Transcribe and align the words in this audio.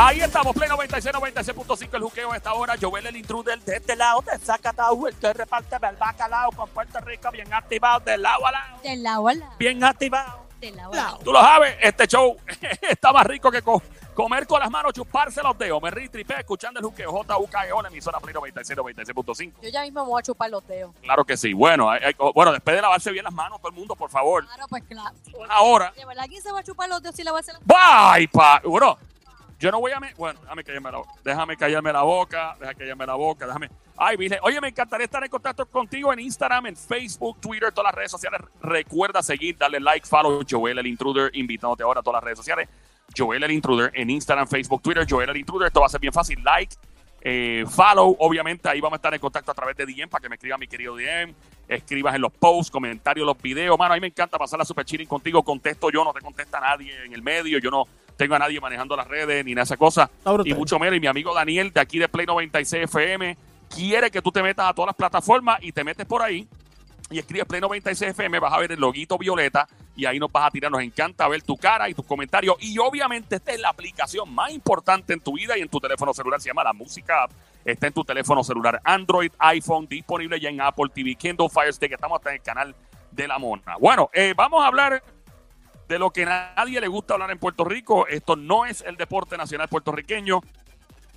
Ahí 0.00 0.20
estamos, 0.20 0.54
Play 0.54 0.68
96, 0.68 1.12
96.5, 1.12 1.94
el 1.96 2.02
juqueo 2.02 2.32
a 2.32 2.36
esta 2.36 2.54
hora. 2.54 2.74
Joel, 2.80 3.06
el 3.06 3.16
intruder, 3.16 3.58
de 3.60 3.76
este 3.76 3.96
lado 3.96 4.22
de 4.22 4.38
Zacatau, 4.38 5.08
el 5.08 5.14
que 5.16 5.32
reparte 5.32 5.74
el 5.74 5.96
bacalao 5.96 6.52
con 6.52 6.68
Puerto 6.70 7.00
Rico, 7.00 7.30
bien 7.32 7.52
activado, 7.52 7.98
de 8.00 8.16
lado 8.16 8.46
a 8.46 8.52
lado. 8.52 8.78
Del 8.82 9.02
lado 9.02 9.26
al 9.28 9.40
lado. 9.40 9.52
Bien 9.58 9.82
activado. 9.82 10.46
Del 10.60 10.76
lado 10.76 10.92
al 10.92 10.96
lado. 10.98 11.18
Tú 11.24 11.32
lo 11.32 11.40
sabes, 11.40 11.76
este 11.82 12.06
show 12.06 12.36
está 12.88 13.12
más 13.12 13.26
rico 13.26 13.50
que 13.50 13.60
co- 13.60 13.82
comer 14.14 14.46
con 14.46 14.60
las 14.60 14.70
manos, 14.70 14.92
chuparse 14.92 15.42
los 15.42 15.58
dedos. 15.58 15.82
Me 15.82 15.90
rí, 15.90 16.08
tripé, 16.08 16.38
escuchando 16.38 16.78
el 16.78 16.86
juqueo, 16.86 17.10
JUKEO, 17.24 17.82
la 17.82 17.88
emisora 17.88 18.20
Play 18.20 18.34
96, 18.34 18.78
96.5. 18.78 19.52
Yo 19.62 19.68
ya 19.68 19.82
mismo 19.82 20.04
me 20.04 20.10
voy 20.10 20.20
a 20.20 20.22
chupar 20.22 20.48
los 20.48 20.64
dedos. 20.68 20.94
Claro 21.02 21.24
que 21.24 21.36
sí. 21.36 21.52
Bueno, 21.52 21.90
hay- 21.90 22.00
hay- 22.04 22.14
bueno, 22.34 22.52
después 22.52 22.76
de 22.76 22.82
lavarse 22.82 23.10
bien 23.10 23.24
las 23.24 23.34
manos, 23.34 23.58
todo 23.58 23.70
el 23.70 23.74
mundo, 23.76 23.96
por 23.96 24.10
favor. 24.10 24.46
Claro, 24.46 24.66
pues 24.68 24.84
claro. 24.84 25.10
Ahora, 25.50 25.92
¿De 25.96 26.04
verdad 26.06 26.26
quién 26.28 26.40
se 26.40 26.52
va 26.52 26.60
a 26.60 26.62
chupar 26.62 26.88
los 26.88 27.02
dedos 27.02 27.16
si 27.16 27.24
le 27.24 27.32
va 27.32 27.38
a 27.38 27.40
hacer 27.40 27.54
la... 27.54 28.14
¡Bye, 28.16 28.28
pa! 28.28 28.62
Bueno, 28.64 28.96
yo 29.58 29.70
no 29.72 29.80
voy 29.80 29.92
a... 29.92 30.00
Bueno, 30.16 30.40
déjame 30.40 30.62
callarme 30.62 30.92
la 30.92 30.98
boca. 30.98 31.12
Déjame 31.24 31.56
callarme 31.56 31.92
la 31.92 32.02
boca. 32.02 32.56
Déjame 32.60 32.74
callarme 32.76 33.06
la 33.06 33.14
boca. 33.14 33.46
Déjame... 33.46 33.70
Ay, 33.96 34.16
Virgen. 34.16 34.38
Oye, 34.42 34.60
me 34.60 34.68
encantaría 34.68 35.04
estar 35.04 35.22
en 35.24 35.30
contacto 35.30 35.66
contigo 35.66 36.12
en 36.12 36.20
Instagram, 36.20 36.66
en 36.66 36.76
Facebook, 36.76 37.40
Twitter, 37.40 37.72
todas 37.72 37.90
las 37.90 37.94
redes 37.94 38.10
sociales. 38.10 38.40
Recuerda 38.62 39.22
seguir, 39.22 39.56
darle 39.58 39.80
like, 39.80 40.06
follow 40.06 40.42
Joel 40.48 40.78
el 40.78 40.86
Intruder, 40.86 41.30
invitándote 41.34 41.82
ahora 41.82 42.00
a 42.00 42.02
todas 42.02 42.18
las 42.18 42.24
redes 42.24 42.38
sociales. 42.38 42.68
Joel 43.16 43.42
el 43.42 43.50
Intruder 43.50 43.90
en 43.94 44.10
Instagram, 44.10 44.46
Facebook, 44.46 44.80
Twitter, 44.82 45.04
Joel 45.08 45.30
el 45.30 45.36
Intruder. 45.38 45.66
Esto 45.66 45.80
va 45.80 45.86
a 45.86 45.90
ser 45.90 46.00
bien 46.00 46.12
fácil. 46.12 46.42
Like, 46.44 46.76
eh, 47.20 47.64
follow, 47.68 48.16
obviamente 48.20 48.68
ahí 48.68 48.80
vamos 48.80 48.94
a 48.94 48.98
estar 48.98 49.12
en 49.12 49.20
contacto 49.20 49.50
a 49.50 49.54
través 49.54 49.76
de 49.76 49.86
DM 49.86 50.08
para 50.08 50.22
que 50.22 50.28
me 50.28 50.36
escriba 50.36 50.56
mi 50.56 50.68
querido 50.68 50.94
DM, 50.94 51.34
escribas 51.66 52.14
en 52.14 52.20
los 52.20 52.32
posts, 52.32 52.70
comentarios, 52.70 53.26
los 53.26 53.36
videos, 53.42 53.76
mano, 53.76 53.94
a 53.94 53.96
mí 53.96 54.00
me 54.00 54.06
encanta 54.06 54.38
pasar 54.38 54.58
la 54.60 54.64
super 54.64 54.84
chilling 54.84 55.08
contigo, 55.08 55.42
contesto 55.42 55.90
yo, 55.90 56.04
no 56.04 56.12
te 56.12 56.20
contesta 56.20 56.60
nadie 56.60 56.94
en 57.04 57.12
el 57.12 57.22
medio, 57.22 57.58
yo 57.58 57.70
no 57.72 57.86
tengo 58.18 58.34
a 58.34 58.38
nadie 58.38 58.60
manejando 58.60 58.94
las 58.94 59.08
redes 59.08 59.42
ni 59.44 59.52
nada 59.54 59.62
de 59.62 59.68
esa 59.68 59.76
cosa, 59.78 60.10
y 60.44 60.52
mucho 60.52 60.78
menos, 60.78 60.96
y 60.96 61.00
mi 61.00 61.06
amigo 61.06 61.32
Daniel 61.32 61.72
de 61.72 61.80
aquí 61.80 61.98
de 61.98 62.08
Play 62.08 62.26
96 62.26 62.84
FM 62.84 63.38
quiere 63.74 64.10
que 64.10 64.20
tú 64.20 64.30
te 64.30 64.42
metas 64.42 64.68
a 64.68 64.74
todas 64.74 64.88
las 64.88 64.96
plataformas 64.96 65.58
y 65.62 65.72
te 65.72 65.84
metes 65.84 66.04
por 66.04 66.20
ahí 66.20 66.46
y 67.10 67.18
escribes 67.18 67.46
Play 67.46 67.60
96 67.60 68.10
FM, 68.10 68.38
vas 68.38 68.52
a 68.52 68.58
ver 68.58 68.72
el 68.72 68.80
loguito 68.80 69.16
violeta 69.16 69.66
y 69.96 70.04
ahí 70.04 70.18
nos 70.18 70.30
vas 70.30 70.46
a 70.46 70.50
tirar. 70.50 70.70
Nos 70.70 70.82
encanta 70.82 71.26
ver 71.26 71.42
tu 71.42 71.56
cara 71.56 71.88
y 71.88 71.94
tus 71.94 72.04
comentarios. 72.04 72.56
Y 72.60 72.78
obviamente 72.78 73.36
esta 73.36 73.52
es 73.52 73.60
la 73.60 73.70
aplicación 73.70 74.32
más 74.32 74.52
importante 74.52 75.14
en 75.14 75.20
tu 75.20 75.34
vida 75.34 75.56
y 75.56 75.62
en 75.62 75.68
tu 75.68 75.80
teléfono 75.80 76.12
celular. 76.12 76.40
Se 76.40 76.50
llama 76.50 76.64
La 76.64 76.72
Música 76.72 77.24
App. 77.24 77.30
Está 77.64 77.86
en 77.86 77.92
tu 77.92 78.04
teléfono 78.04 78.44
celular 78.44 78.80
Android, 78.84 79.32
iPhone, 79.38 79.86
disponible 79.88 80.38
ya 80.38 80.50
en 80.50 80.60
Apple 80.60 80.90
TV, 80.94 81.14
Kindle 81.14 81.48
Fire 81.48 81.72
Stick. 81.72 81.92
Estamos 81.92 82.16
hasta 82.16 82.30
en 82.30 82.36
el 82.36 82.42
canal 82.42 82.74
de 83.10 83.26
La 83.26 83.38
Mona. 83.38 83.76
Bueno, 83.80 84.10
eh, 84.12 84.34
vamos 84.36 84.62
a 84.62 84.68
hablar 84.68 85.02
de 85.88 85.98
lo 85.98 86.10
que 86.10 86.26
nadie 86.26 86.80
le 86.80 86.88
gusta 86.88 87.14
hablar 87.14 87.30
en 87.30 87.38
Puerto 87.38 87.64
Rico. 87.64 88.06
Esto 88.06 88.36
no 88.36 88.66
es 88.66 88.82
el 88.82 88.96
deporte 88.96 89.36
nacional 89.36 89.68
puertorriqueño. 89.68 90.40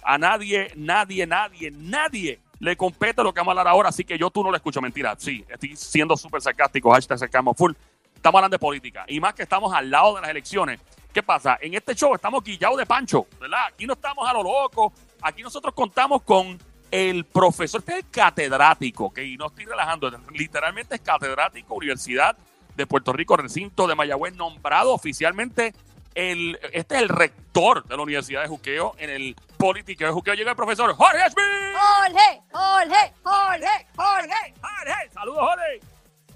A 0.04 0.18
nadie, 0.18 0.72
nadie, 0.76 1.28
nadie, 1.28 1.72
nadie 1.72 2.40
le 2.60 2.78
compete 2.78 3.22
lo 3.22 3.34
que 3.34 3.42
vamos 3.42 3.52
a 3.52 3.60
hablar 3.60 3.68
ahora, 3.68 3.90
así 3.90 4.04
que 4.06 4.18
yo 4.18 4.30
tú 4.30 4.44
no 4.44 4.50
lo 4.50 4.56
escucho. 4.56 4.82
Mentira, 4.82 5.16
sí, 5.18 5.46
estoy 5.50 5.76
siendo 5.76 6.16
súper 6.16 6.42
sarcástico, 6.42 6.92
hashtag 6.92 7.20
sarcasmo 7.20 7.54
full. 7.54 7.74
Estamos 8.16 8.40
hablando 8.40 8.56
de 8.56 8.60
política, 8.60 9.04
y 9.08 9.20
más 9.20 9.34
que 9.34 9.44
estamos 9.44 9.74
al 9.74 9.90
lado 9.90 10.16
de 10.16 10.22
las 10.22 10.30
elecciones. 10.30 10.80
¿Qué 11.12 11.22
pasa? 11.22 11.58
En 11.60 11.74
este 11.74 11.94
show 11.96 12.14
estamos 12.16 12.44
guillados 12.44 12.78
de 12.78 12.86
pancho, 12.86 13.28
¿verdad? 13.40 13.66
Aquí 13.68 13.86
no 13.86 13.94
estamos 13.94 14.30
a 14.30 14.34
lo 14.34 14.44
loco, 14.44 14.94
aquí 15.22 15.42
nosotros 15.42 15.74
contamos 15.74 16.22
con 16.22 16.58
el 16.92 17.26
profesor, 17.26 17.80
este 17.80 18.00
es 18.00 18.06
catedrático, 18.12 19.12
que 19.12 19.26
y 19.26 19.38
no 19.38 19.48
estoy 19.48 19.66
relajando, 19.66 20.12
literalmente 20.32 20.96
es 20.96 21.02
catedrático, 21.02 21.76
Universidad 21.76 22.38
de 22.76 22.88
Puerto 22.88 23.14
Rico, 23.14 23.38
recinto 23.38 23.88
de 23.88 23.96
Mayagüez, 23.96 24.36
nombrado 24.36 24.94
oficialmente 24.94 25.74
el, 26.16 26.60
este 26.74 26.96
es 26.96 27.02
el 27.02 27.10
rector 27.10 27.86
de 27.86 27.96
la 27.96 28.04
Universidad 28.04 28.42
de 28.42 28.48
Juqueo 28.48 28.94
en 28.98 29.10
el 29.10 29.36
político 29.58 30.06
de 30.06 30.12
Juqueo. 30.12 30.34
Llega 30.34 30.52
el 30.52 30.58
profesor 30.58 30.94
Jorge 30.94 31.30
Smith. 31.30 31.46
Jorge, 31.76 32.42
Jorge, 32.52 33.14
Jorge, 33.24 33.88
Jorge, 33.96 34.54
Jorge. 34.62 35.10
Saludos, 35.12 35.40
Jorge. 35.40 35.80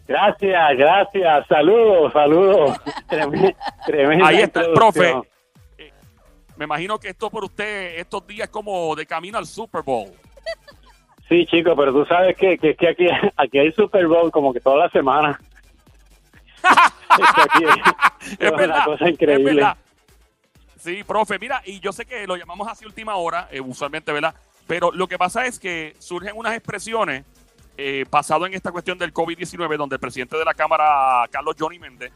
Gracias, 0.07 0.78
gracias. 0.78 1.47
Saludos, 1.47 2.13
saludos. 2.13 2.78
Tremenda, 3.09 3.56
tremenda 3.85 4.28
Ahí 4.28 4.38
está 4.41 4.62
el 4.62 4.74
profe. 4.74 5.13
Eh, 5.78 5.91
Me 6.57 6.66
imagino 6.66 7.00
que 7.00 7.09
esto 7.09 7.29
por 7.29 7.44
usted, 7.44 8.00
estos 8.00 8.25
días 8.28 8.50
como 8.50 8.95
de 8.95 9.06
camino 9.06 9.38
al 9.38 9.47
Super 9.47 9.81
Bowl. 9.81 10.12
Sí, 11.28 11.45
chico, 11.47 11.75
pero 11.75 11.91
tú 11.91 12.06
sabes 12.06 12.38
que, 12.38 12.57
que, 12.59 12.75
que 12.75 12.88
aquí, 12.88 13.07
aquí 13.35 13.57
hay 13.57 13.72
Super 13.72 14.07
Bowl 14.07 14.31
como 14.31 14.53
que 14.53 14.59
toda 14.59 14.78
la 14.78 14.90
semana. 14.90 15.40
Es, 18.25 18.39
es 18.39 18.51
una 18.51 18.83
cosa 18.83 19.07
increíble. 19.07 19.53
verdad. 19.53 19.77
Sí, 20.79 21.03
profe, 21.03 21.39
mira, 21.39 21.61
y 21.65 21.79
yo 21.79 21.91
sé 21.91 22.05
que 22.05 22.27
lo 22.27 22.35
llamamos 22.35 22.67
así 22.67 22.85
última 22.85 23.15
hora, 23.15 23.47
eh, 23.51 23.61
usualmente, 23.61 24.11
¿verdad? 24.11 24.35
Pero 24.67 24.91
lo 24.91 25.07
que 25.07 25.17
pasa 25.17 25.45
es 25.45 25.59
que 25.59 25.95
surgen 25.99 26.35
unas 26.35 26.53
expresiones 26.55 27.23
eh, 27.77 28.05
basado 28.09 28.45
en 28.45 28.53
esta 28.53 28.71
cuestión 28.71 28.97
del 28.97 29.13
COVID-19, 29.13 29.77
donde 29.77 29.95
el 29.95 29.99
presidente 29.99 30.37
de 30.37 30.45
la 30.45 30.53
Cámara, 30.53 31.27
Carlos 31.31 31.55
Johnny 31.59 31.79
Méndez, 31.79 32.11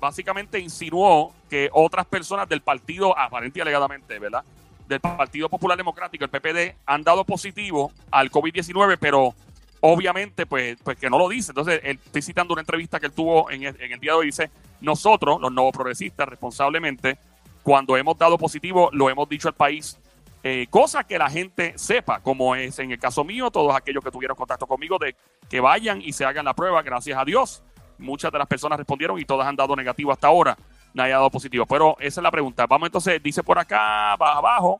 básicamente 0.00 0.58
insinuó 0.58 1.32
que 1.50 1.68
otras 1.72 2.06
personas 2.06 2.48
del 2.48 2.60
partido, 2.60 3.16
aparente 3.16 3.58
y 3.58 3.62
alegadamente, 3.62 4.18
¿verdad? 4.18 4.44
Del 4.88 5.00
Partido 5.00 5.48
Popular 5.48 5.76
Democrático, 5.76 6.24
el 6.24 6.30
PPD, 6.30 6.76
han 6.86 7.04
dado 7.04 7.24
positivo 7.24 7.92
al 8.10 8.30
COVID-19, 8.30 8.98
pero 9.00 9.34
obviamente, 9.82 10.46
pues, 10.46 10.78
pues 10.82 10.96
que 10.96 11.10
no 11.10 11.18
lo 11.18 11.28
dice. 11.28 11.50
Entonces, 11.50 11.80
él- 11.82 11.98
estoy 12.04 12.22
citando 12.22 12.54
una 12.54 12.62
entrevista 12.62 12.98
que 12.98 13.06
él 13.06 13.12
tuvo 13.12 13.50
en 13.50 13.64
el, 13.64 13.76
día 14.00 14.12
de 14.12 14.18
hoy, 14.18 14.26
dice, 14.26 14.50
nosotros, 14.80 15.40
los 15.40 15.52
nuevos 15.52 15.72
progresistas, 15.72 16.28
responsablemente, 16.28 17.18
cuando 17.62 17.96
hemos 17.96 18.16
dado 18.16 18.38
positivo, 18.38 18.90
lo 18.92 19.10
hemos 19.10 19.28
dicho 19.28 19.48
al 19.48 19.54
país, 19.54 19.98
eh, 20.44 20.66
cosa 20.70 21.04
que 21.04 21.18
la 21.18 21.30
gente 21.30 21.74
sepa, 21.76 22.20
como 22.20 22.56
es 22.56 22.78
en 22.78 22.90
el 22.92 22.98
caso 22.98 23.24
mío, 23.24 23.50
todos 23.50 23.74
aquellos 23.76 24.02
que 24.02 24.10
tuvieron 24.10 24.36
contacto 24.36 24.66
conmigo, 24.66 24.98
de 24.98 25.14
que 25.48 25.60
vayan 25.60 26.00
y 26.00 26.12
se 26.12 26.24
hagan 26.24 26.44
la 26.44 26.54
prueba, 26.54 26.82
gracias 26.82 27.18
a 27.18 27.24
Dios. 27.24 27.62
Muchas 27.98 28.32
de 28.32 28.38
las 28.38 28.48
personas 28.48 28.78
respondieron 28.78 29.18
y 29.20 29.24
todas 29.24 29.46
han 29.46 29.54
dado 29.54 29.76
negativo 29.76 30.10
hasta 30.10 30.26
ahora. 30.26 30.56
Nadie 30.94 31.12
ha 31.12 31.16
dado 31.16 31.30
positivo. 31.30 31.66
Pero 31.66 31.96
esa 32.00 32.20
es 32.20 32.22
la 32.22 32.30
pregunta. 32.30 32.66
Vamos 32.66 32.88
entonces, 32.88 33.22
dice 33.22 33.42
por 33.44 33.58
acá, 33.58 34.12
abajo, 34.12 34.78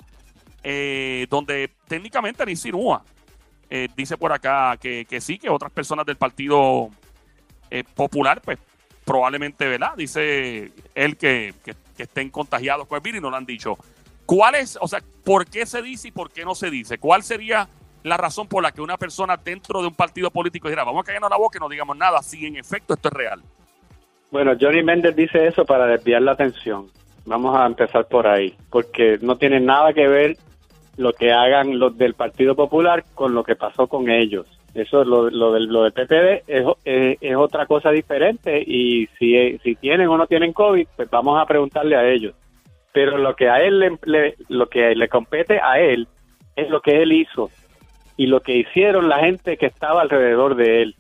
eh, 0.63 1.27
donde 1.31 1.71
técnicamente 1.87 2.45
le 2.45 2.53
insinúa. 2.53 3.05
Eh, 3.75 3.89
dice 3.97 4.19
por 4.19 4.31
acá 4.35 4.77
que, 4.79 5.07
que 5.07 5.19
sí, 5.19 5.39
que 5.39 5.49
otras 5.49 5.73
personas 5.73 6.05
del 6.05 6.17
Partido 6.17 6.91
eh, 7.71 7.85
Popular, 7.95 8.43
pues 8.45 8.59
probablemente, 9.03 9.67
¿verdad? 9.67 9.95
Dice 9.97 10.71
él 10.95 11.17
que, 11.17 11.55
que, 11.65 11.75
estén 11.97 12.29
contagiados 12.29 12.87
con 12.87 12.97
el 12.97 13.03
virus 13.03 13.21
y 13.21 13.23
no 13.23 13.31
lo 13.31 13.37
han 13.39 13.47
dicho. 13.47 13.79
¿Cuál 14.27 14.57
es, 14.57 14.77
o 14.79 14.87
sea, 14.87 15.01
por 15.25 15.47
qué 15.47 15.65
se 15.65 15.81
dice 15.81 16.09
y 16.09 16.11
por 16.11 16.31
qué 16.31 16.45
no 16.45 16.55
se 16.55 16.69
dice? 16.69 16.99
¿Cuál 16.99 17.23
sería 17.23 17.67
la 18.03 18.19
razón 18.19 18.47
por 18.47 18.63
la 18.63 18.73
que 18.73 18.83
una 18.83 18.99
persona 18.99 19.39
dentro 19.39 19.81
de 19.81 19.87
un 19.87 19.95
partido 19.95 20.31
político 20.31 20.69
dijera, 20.69 20.85
vamos 20.85 21.01
a 21.01 21.07
callarnos 21.07 21.31
la 21.31 21.39
boca 21.39 21.57
y 21.57 21.61
no 21.61 21.71
digamos 21.71 21.97
nada, 21.97 22.23
si 22.23 22.45
en 22.45 22.57
efecto 22.57 22.93
esto 22.93 23.09
es 23.09 23.15
real? 23.15 23.41
Bueno, 24.31 24.53
Johnny 24.61 24.83
Méndez 24.83 25.17
dice 25.17 25.47
eso 25.47 25.65
para 25.65 25.87
desviar 25.87 26.21
la 26.21 26.33
atención. 26.33 26.91
Vamos 27.25 27.57
a 27.57 27.65
empezar 27.65 28.07
por 28.07 28.27
ahí, 28.27 28.55
porque 28.69 29.19
no 29.23 29.39
tiene 29.39 29.61
nada 29.61 29.95
que 29.95 30.07
ver 30.09 30.37
lo 30.97 31.13
que 31.13 31.33
hagan 31.33 31.79
los 31.79 31.97
del 31.97 32.15
Partido 32.15 32.55
Popular 32.55 33.05
con 33.15 33.35
lo 33.35 33.45
que 33.45 33.57
pasó 33.57 33.87
con 33.87 34.11
ellos. 34.11 34.47
Eso, 34.75 35.05
lo, 35.05 35.29
lo 35.31 35.53
del, 35.53 35.67
lo 35.67 35.83
del 35.85 35.93
PPD 35.93 36.45
es, 36.47 37.37
otra 37.37 37.67
cosa 37.67 37.91
diferente 37.91 38.63
y 38.67 39.07
si, 39.19 39.59
si 39.59 39.75
tienen 39.75 40.09
o 40.09 40.17
no 40.17 40.27
tienen 40.27 40.53
COVID, 40.53 40.87
pues 40.97 41.11
vamos 41.11 41.41
a 41.41 41.47
preguntarle 41.47 41.97
a 41.97 42.09
ellos. 42.09 42.35
Pero 42.93 43.19
lo 43.19 43.35
que 43.37 43.49
a 43.49 43.59
él 43.59 43.79
le, 43.81 43.99
le- 44.05 44.35
lo 44.49 44.67
que 44.69 44.95
le 44.95 45.09
compete 45.09 45.61
a 45.63 45.79
él 45.81 46.09
es 46.57 46.69
lo 46.71 46.81
que 46.81 47.03
él 47.03 47.13
hizo 47.13 47.51
y 48.17 48.27
lo 48.27 48.41
que 48.41 48.57
hicieron 48.57 49.09
la 49.09 49.19
gente 49.19 49.57
que 49.57 49.67
estaba 49.67 50.03
alrededor 50.03 50.55
de 50.57 50.83
él. 50.83 50.95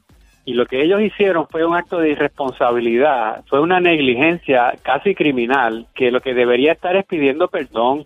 Y 0.44 0.54
lo 0.54 0.66
que 0.66 0.82
ellos 0.82 1.00
hicieron 1.00 1.46
fue 1.48 1.64
un 1.64 1.76
acto 1.76 1.98
de 1.98 2.10
irresponsabilidad, 2.10 3.44
fue 3.46 3.60
una 3.60 3.80
negligencia 3.80 4.72
casi 4.82 5.14
criminal, 5.14 5.86
que 5.94 6.10
lo 6.10 6.20
que 6.20 6.34
debería 6.34 6.72
estar 6.72 6.96
es 6.96 7.06
pidiendo 7.06 7.48
perdón. 7.48 8.04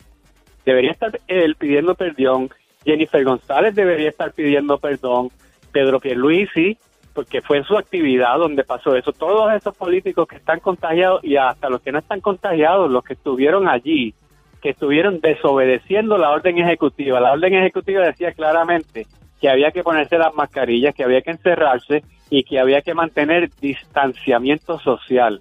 Debería 0.67 0.91
estar 0.91 1.19
él 1.29 1.55
pidiendo 1.57 1.95
perdón, 1.95 2.51
Jennifer 2.85 3.25
González 3.25 3.75
debería 3.75 4.11
estar 4.11 4.33
pidiendo 4.33 4.77
perdón, 4.79 5.31
Pedro 5.73 5.99
Pierluisi, 6.01 6.77
porque 7.15 7.41
fue 7.41 7.65
su 7.65 7.79
actividad 7.79 8.37
donde 8.39 8.63
pasó 8.65 8.95
eso. 8.95 9.13
Todos 9.13 9.51
esos 9.55 9.75
políticos 9.75 10.29
que 10.29 10.37
están 10.37 10.61
contagiados 10.61 11.25
y 11.25 11.37
hasta 11.37 11.71
los 11.71 11.81
que 11.81 11.91
no 11.93 11.99
están 12.01 12.21
contagiados, 12.21 12.91
los 12.91 13.03
que 13.03 13.15
estuvieron 13.15 13.69
allí, 13.69 14.13
que 14.61 14.71
estuvieron 14.71 15.21
desobedeciendo 15.21 16.19
la 16.19 16.31
orden 16.31 16.59
ejecutiva. 16.59 17.21
La 17.21 17.33
orden 17.33 17.55
ejecutiva 17.55 18.05
decía 18.05 18.33
claramente 18.33 19.07
que 19.41 19.49
había 19.49 19.71
que 19.71 19.83
ponerse 19.83 20.19
las 20.19 20.35
mascarillas, 20.35 20.95
que 20.95 21.05
había 21.05 21.23
que 21.23 21.31
encerrarse 21.31 22.03
y 22.29 22.43
que 22.43 22.59
había 22.59 22.83
que 22.83 22.93
mantener 22.95 23.49
distanciamiento 23.61 24.79
social. 24.81 25.41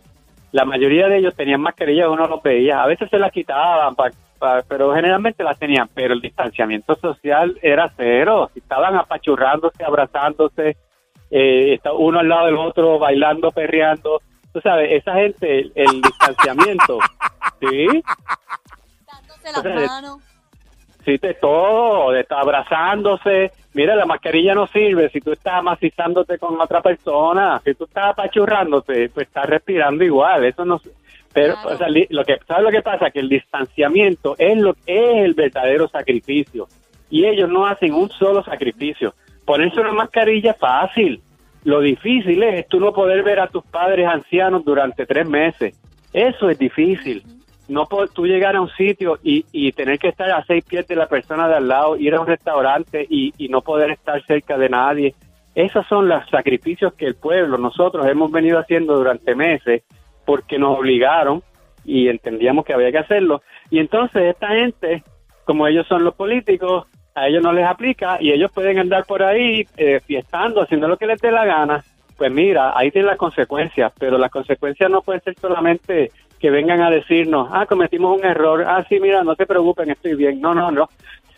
La 0.51 0.65
mayoría 0.65 1.07
de 1.07 1.17
ellos 1.17 1.35
tenían 1.35 1.61
mascarillas, 1.61 2.07
uno 2.09 2.27
los 2.27 2.41
veía, 2.41 2.83
a 2.83 2.87
veces 2.87 3.09
se 3.09 3.17
las 3.19 3.31
quitaban, 3.31 3.95
pa- 3.95 4.11
pa- 4.11 4.15
pero 4.67 4.93
generalmente 4.93 5.43
las 5.43 5.57
tenían, 5.57 5.89
pero 5.93 6.13
el 6.13 6.21
distanciamiento 6.21 6.95
social 6.95 7.57
era 7.61 7.91
cero, 7.95 8.51
estaban 8.55 8.95
apachurrándose, 8.95 9.83
abrazándose, 9.83 10.77
eh, 11.31 11.79
uno 11.97 12.19
al 12.19 12.29
lado 12.29 12.45
del 12.45 12.57
otro, 12.57 12.99
bailando, 12.99 13.51
perreando, 13.51 14.21
tú 14.53 14.61
sabes, 14.61 14.91
esa 14.91 15.15
gente, 15.15 15.59
el, 15.59 15.71
el 15.75 16.01
distanciamiento, 16.01 16.99
¿sí? 17.59 18.03
Dándose 19.05 19.51
las 19.51 19.91
manos. 19.91 20.19
Sí, 21.05 21.17
de 21.17 21.35
todo, 21.35 22.11
de 22.11 22.25
abrazándose. 22.27 23.51
Mira, 23.73 23.95
la 23.95 24.07
mascarilla 24.07 24.55
no 24.55 24.65
sirve 24.65 25.09
si 25.09 25.21
tú 25.21 25.33
estás 25.33 25.53
amacizándote 25.55 26.39
con 26.39 26.59
otra 26.59 26.81
persona. 26.81 27.61
Si 27.63 27.75
tú 27.75 27.83
estás 27.83 28.07
apachurrándote, 28.07 29.09
pues 29.09 29.27
estás 29.27 29.45
respirando 29.45 30.03
igual. 30.03 30.45
Eso 30.45 30.65
no. 30.65 30.81
Pero, 31.35 31.53
Claro. 31.61 31.69
o 31.75 31.77
sea, 31.77 31.87
lo 31.89 32.23
que, 32.25 32.37
¿sabes 32.47 32.63
lo 32.63 32.71
que 32.71 32.81
pasa? 32.81 33.11
Que 33.11 33.19
el 33.19 33.29
distanciamiento 33.29 34.35
es 34.39 34.57
lo 34.57 34.71
es 34.87 35.17
el 35.25 35.33
verdadero 35.35 35.87
sacrificio. 35.89 36.67
Y 37.11 37.25
ellos 37.25 37.49
no 37.49 37.67
hacen 37.67 37.93
un 37.93 38.09
solo 38.09 38.43
sacrificio. 38.43 39.13
Ponerse 39.45 39.79
una 39.81 39.91
mascarilla 39.93 40.51
es 40.51 40.57
fácil. 40.57 41.21
Lo 41.63 41.81
difícil 41.81 42.41
es 42.41 42.67
tú 42.67 42.79
no 42.79 42.93
poder 42.93 43.21
ver 43.21 43.39
a 43.39 43.47
tus 43.47 43.63
padres 43.65 44.07
ancianos 44.07 44.65
durante 44.65 45.05
tres 45.05 45.27
meses. 45.27 45.79
Eso 46.13 46.49
es 46.49 46.57
difícil 46.57 47.21
no 47.67 47.87
po- 47.87 48.05
tú 48.05 48.27
llegar 48.27 48.55
a 48.55 48.61
un 48.61 48.69
sitio 48.69 49.17
y, 49.23 49.43
y 49.51 49.71
tener 49.71 49.97
que 49.97 50.09
estar 50.09 50.29
a 50.29 50.45
seis 50.45 50.63
pies 50.63 50.87
de 50.87 50.95
la 50.95 51.07
persona 51.07 51.47
de 51.47 51.55
al 51.55 51.67
lado, 51.67 51.97
ir 51.97 52.13
a 52.13 52.21
un 52.21 52.27
restaurante 52.27 53.07
y, 53.09 53.33
y 53.39 53.49
no 53.49 53.61
poder 53.61 53.89
estar 53.89 54.23
cerca 54.25 54.55
de 54.55 54.69
nadie. 54.69 55.15
Esos 55.55 55.83
son 55.87 56.07
los 56.07 56.29
sacrificios 56.29 56.93
que 56.93 57.07
el 57.07 57.15
pueblo, 57.15 57.57
nosotros 57.57 58.05
hemos 58.05 58.31
venido 58.31 58.59
haciendo 58.59 58.95
durante 58.95 59.33
meses 59.33 59.81
porque 60.25 60.57
nos 60.57 60.77
obligaron 60.77 61.43
y 61.83 62.07
entendíamos 62.07 62.65
que 62.65 62.73
había 62.73 62.91
que 62.91 62.97
hacerlo. 62.99 63.41
Y 63.69 63.79
entonces 63.79 64.23
esta 64.23 64.49
gente, 64.49 65.03
como 65.45 65.67
ellos 65.67 65.87
son 65.87 66.03
los 66.03 66.15
políticos, 66.15 66.87
a 67.13 67.27
ellos 67.27 67.41
no 67.41 67.53
les 67.53 67.65
aplica 67.65 68.17
y 68.19 68.31
ellos 68.31 68.51
pueden 68.51 68.77
andar 68.77 69.05
por 69.05 69.23
ahí 69.23 69.65
eh, 69.77 70.01
fiestando, 70.05 70.61
haciendo 70.61 70.87
lo 70.87 70.97
que 70.97 71.07
les 71.07 71.21
dé 71.21 71.31
la 71.31 71.45
gana. 71.45 71.83
Pues 72.17 72.31
mira, 72.31 72.77
ahí 72.77 72.91
tienen 72.91 73.07
las 73.07 73.17
consecuencias, 73.17 73.91
pero 73.97 74.17
las 74.17 74.31
consecuencias 74.31 74.89
no 74.89 75.01
pueden 75.01 75.21
ser 75.21 75.35
solamente 75.39 76.11
que 76.39 76.49
vengan 76.49 76.81
a 76.81 76.89
decirnos, 76.89 77.49
ah, 77.51 77.65
cometimos 77.65 78.17
un 78.17 78.25
error, 78.25 78.63
ah, 78.67 78.85
sí, 78.87 78.99
mira, 78.99 79.23
no 79.23 79.35
te 79.35 79.45
preocupes, 79.45 79.87
estoy 79.87 80.15
bien. 80.15 80.41
No, 80.41 80.53
no, 80.53 80.71
no. 80.71 80.89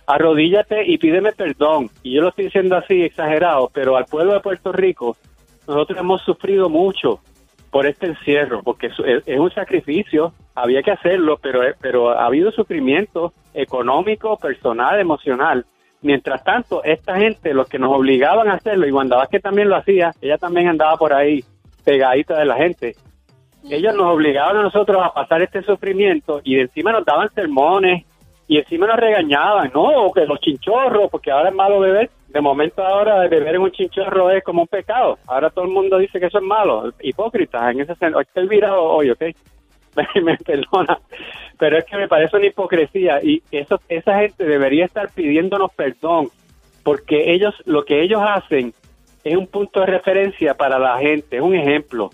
Arrodíllate 0.07 0.86
y 0.86 0.98
pídeme 0.98 1.33
perdón. 1.33 1.90
Y 2.01 2.13
yo 2.13 2.22
lo 2.22 2.30
estoy 2.30 2.45
diciendo 2.45 2.75
así, 2.75 3.04
exagerado, 3.04 3.69
pero 3.74 3.98
al 3.98 4.06
pueblo 4.06 4.33
de 4.33 4.40
Puerto 4.40 4.72
Rico, 4.72 5.18
nosotros 5.68 6.00
hemos 6.00 6.22
sufrido 6.22 6.69
mucho 6.69 7.19
por 7.72 7.86
este 7.86 8.08
encierro, 8.08 8.62
porque 8.64 8.88
es, 8.88 9.40
un 9.40 9.52
sacrificio, 9.52 10.34
había 10.56 10.81
que 10.81 10.92
hacerlo, 10.92 11.38
pero, 11.42 11.62
pero 11.81 12.10
ha 12.10 12.25
habido 12.25 12.52
sufrimiento 12.52 13.34
económico, 13.54 14.38
personal, 14.38 15.00
emocional. 15.00 15.66
Mientras 16.02 16.44
tanto, 16.44 16.84
esta 16.84 17.18
gente, 17.18 17.54
los 17.54 17.68
que 17.68 17.80
nos 17.80 17.92
obligaban 17.94 18.50
a 18.50 18.54
hacerlo, 18.54 18.88
y 18.88 18.92
Wanda 18.92 19.18
Vázquez 19.18 19.42
también 19.42 19.69
lo 19.69 19.75
hacía, 19.75 20.12
ella 20.22 20.38
también 20.38 20.68
andaba 20.68 20.96
por 20.98 21.14
ahí 21.14 21.44
pegadita 21.84 22.38
de 22.38 22.46
la 22.46 22.56
gente, 22.56 22.96
ellos 23.69 23.96
nos 23.96 24.14
obligaban 24.14 24.58
a 24.58 24.64
nosotros 24.64 25.02
a 25.04 25.14
pasar 25.14 25.42
este 25.42 25.62
sufrimiento 25.62 26.40
y 26.44 26.56
de 26.56 26.62
encima 26.62 26.92
nos 26.92 27.04
daban 27.04 27.30
sermones 27.34 28.06
y 28.48 28.58
encima 28.58 28.88
nos 28.88 28.98
regañaban, 28.98 29.72
no, 29.74 30.10
que 30.14 30.25
los 30.25 30.40
chinchorros, 30.40 31.10
porque 31.12 31.31
ahora 31.31 31.50
es 31.50 31.56
malo 31.56 31.80
beber. 31.80 32.10
De 32.30 32.42
momento 32.42 32.84
ahora 32.86 33.28
beber 33.28 33.56
en 33.56 33.62
un 33.62 33.72
chinchorro 33.72 34.30
es 34.32 34.44
como 34.44 34.62
un 34.64 34.68
pecado. 34.68 35.18
Ahora 35.28 35.50
todo 35.50 35.66
el 35.66 35.72
mundo 35.72 35.98
dice 35.98 36.20
que 36.20 36.26
eso 36.28 36.40
es 36.40 36.44
malo. 36.44 36.92
Hipócritas 37.02 37.72
en 37.72 37.82
ese 37.82 37.96
sentido. 37.96 38.20
Estoy 38.22 38.48
virado 38.48 38.84
hoy, 38.84 39.10
¿ok? 39.12 39.22
Me, 40.24 40.38
perdona. 40.38 41.00
Pero 41.58 41.78
es 41.78 41.86
que 41.86 41.98
me 41.98 42.08
parece 42.08 42.36
una 42.38 42.46
hipocresía 42.46 43.20
y 43.24 43.42
eso, 43.52 43.80
esa 43.90 44.20
gente 44.20 44.44
debería 44.46 44.86
estar 44.86 45.10
pidiéndonos 45.10 45.72
perdón 45.74 46.30
porque 46.84 47.34
ellos, 47.34 47.56
lo 47.66 47.84
que 47.84 48.02
ellos 48.04 48.22
hacen 48.24 48.74
es 49.24 49.36
un 49.36 49.48
punto 49.48 49.80
de 49.80 49.88
referencia 49.88 50.54
para 50.54 50.78
la 50.78 50.98
gente, 51.00 51.38
es 51.38 51.42
un 51.42 51.56
ejemplo 51.56 52.12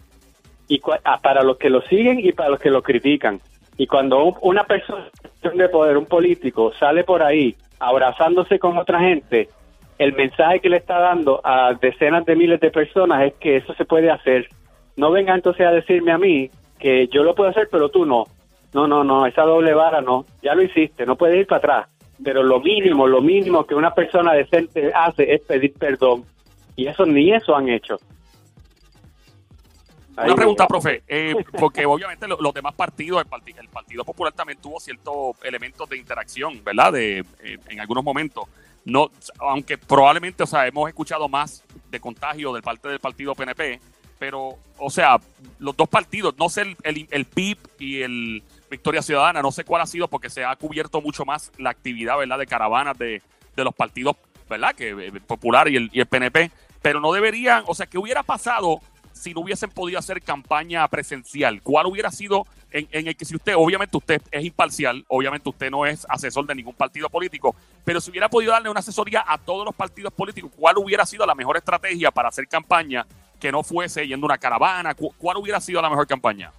y 0.69 0.81
ah, 1.03 1.19
para 1.21 1.43
los 1.43 1.57
que 1.57 1.69
lo 1.69 1.81
siguen 1.81 2.19
y 2.21 2.31
para 2.31 2.49
los 2.51 2.59
que 2.59 2.69
lo 2.71 2.81
critican. 2.81 3.39
Y 3.77 3.85
cuando 3.87 4.23
un- 4.23 4.35
una 4.41 4.63
persona 4.63 5.09
de 5.53 5.69
poder, 5.69 5.97
un 5.97 6.05
político, 6.05 6.71
sale 6.79 7.03
por 7.03 7.21
ahí 7.21 7.53
abrazándose 7.79 8.57
con 8.59 8.77
otra 8.77 8.99
gente, 9.01 9.49
el 9.97 10.13
mensaje 10.13 10.59
que 10.59 10.69
le 10.69 10.77
está 10.77 10.99
dando 10.99 11.41
a 11.43 11.73
decenas 11.73 12.25
de 12.25 12.35
miles 12.35 12.59
de 12.59 12.71
personas 12.71 13.23
es 13.25 13.33
que 13.35 13.57
eso 13.57 13.73
se 13.75 13.85
puede 13.85 14.09
hacer. 14.11 14.47
No 14.95 15.11
venga 15.11 15.33
entonces 15.35 15.65
a 15.65 15.71
decirme 15.71 16.11
a 16.11 16.17
mí 16.17 16.49
que 16.79 17.07
yo 17.07 17.23
lo 17.23 17.33
puedo 17.35 17.49
hacer, 17.49 17.67
pero 17.71 17.89
tú 17.89 18.05
no. 18.05 18.25
No, 18.73 18.87
no, 18.87 19.03
no, 19.03 19.25
esa 19.25 19.43
doble 19.43 19.73
vara 19.73 20.01
no. 20.01 20.25
Ya 20.41 20.55
lo 20.55 20.63
hiciste, 20.63 21.05
no 21.05 21.15
puedes 21.15 21.37
ir 21.39 21.47
para 21.47 21.57
atrás. 21.59 21.87
Pero 22.23 22.43
lo 22.43 22.59
mínimo, 22.59 23.07
lo 23.07 23.21
mínimo 23.21 23.65
que 23.65 23.75
una 23.75 23.93
persona 23.93 24.33
decente 24.33 24.91
hace 24.93 25.33
es 25.33 25.41
pedir 25.41 25.73
perdón. 25.73 26.25
Y 26.75 26.87
eso 26.87 27.05
ni 27.05 27.31
eso 27.31 27.55
han 27.55 27.69
hecho. 27.69 27.97
Ahí 30.15 30.27
Una 30.27 30.35
pregunta, 30.35 30.67
profe, 30.67 31.01
eh, 31.07 31.33
porque 31.59 31.85
obviamente 31.87 32.27
lo- 32.27 32.39
los 32.39 32.53
demás 32.53 32.75
partidos, 32.75 33.21
el, 33.23 33.27
parti- 33.27 33.55
el 33.59 33.67
Partido 33.67 34.05
Popular 34.05 34.31
también 34.31 34.59
tuvo 34.61 34.79
ciertos 34.79 35.35
elementos 35.43 35.89
de 35.89 35.97
interacción, 35.97 36.63
¿verdad? 36.63 36.93
De, 36.93 37.19
eh, 37.43 37.57
en 37.69 37.79
algunos 37.79 38.03
momentos. 38.03 38.43
No, 38.85 39.11
aunque 39.39 39.77
probablemente, 39.77 40.43
o 40.43 40.47
sea, 40.47 40.67
hemos 40.67 40.89
escuchado 40.89 41.29
más 41.29 41.63
de 41.89 41.99
contagio 41.99 42.51
del 42.53 42.63
parte 42.63 42.89
del 42.89 42.99
partido 42.99 43.33
PNP, 43.33 43.79
pero, 44.19 44.57
o 44.77 44.89
sea, 44.89 45.19
los 45.59 45.75
dos 45.75 45.87
partidos, 45.87 46.35
no 46.37 46.49
sé, 46.49 46.75
el, 46.83 47.07
el, 47.09 47.25
PIB 47.25 47.57
y 47.79 48.01
el 48.01 48.43
Victoria 48.69 49.01
Ciudadana, 49.01 49.41
no 49.41 49.51
sé 49.51 49.63
cuál 49.63 49.81
ha 49.81 49.85
sido, 49.85 50.07
porque 50.07 50.29
se 50.29 50.43
ha 50.43 50.55
cubierto 50.55 51.01
mucho 51.01 51.25
más 51.25 51.51
la 51.57 51.69
actividad, 51.69 52.17
¿verdad?, 52.17 52.39
de 52.39 52.47
caravanas 52.47 52.97
de, 52.97 53.21
de 53.55 53.63
los 53.63 53.73
partidos, 53.73 54.17
¿verdad?, 54.49 54.75
que 54.75 54.89
eh, 54.89 55.11
Popular 55.25 55.67
y 55.69 55.77
el, 55.77 55.89
y 55.93 55.99
el 55.99 56.05
PNP, 56.05 56.51
pero 56.81 56.99
no 56.99 57.13
deberían, 57.13 57.63
o 57.67 57.75
sea, 57.75 57.85
¿qué 57.85 57.97
hubiera 57.97 58.23
pasado 58.23 58.81
si 59.23 59.33
no 59.33 59.39
hubiesen 59.39 59.69
podido 59.69 59.97
hacer 59.97 60.21
campaña 60.21 60.85
presencial? 60.89 61.61
¿Cuál 61.63 61.85
hubiera 61.85 62.11
sido 62.11 62.45
en, 62.71 62.87
en 62.91 63.07
el 63.07 63.15
que 63.15 63.23
si 63.23 63.35
usted, 63.35 63.53
obviamente 63.55 63.95
usted 63.95 64.21
es 64.31 64.43
imparcial, 64.43 65.03
obviamente 65.07 65.47
usted 65.47 65.71
no 65.71 65.85
es 65.85 66.05
asesor 66.09 66.45
de 66.45 66.55
ningún 66.55 66.73
partido 66.73 67.07
político, 67.09 67.55
pero 67.85 68.01
si 68.01 68.11
hubiera 68.11 68.27
podido 68.27 68.51
darle 68.51 68.69
una 68.69 68.81
asesoría 68.81 69.23
a 69.25 69.37
todos 69.37 69.63
los 69.63 69.73
partidos 69.73 70.11
políticos, 70.13 70.51
¿cuál 70.57 70.77
hubiera 70.77 71.05
sido 71.05 71.25
la 71.25 71.35
mejor 71.35 71.55
estrategia 71.55 72.11
para 72.11 72.27
hacer 72.29 72.47
campaña 72.47 73.05
que 73.39 73.49
no 73.51 73.63
fuese 73.63 74.05
yendo 74.05 74.25
una 74.25 74.37
caravana? 74.37 74.93
¿Cu- 74.93 75.13
¿Cuál 75.17 75.37
hubiera 75.37 75.61
sido 75.61 75.81
la 75.81 75.89
mejor 75.89 76.05
campaña? 76.05 76.51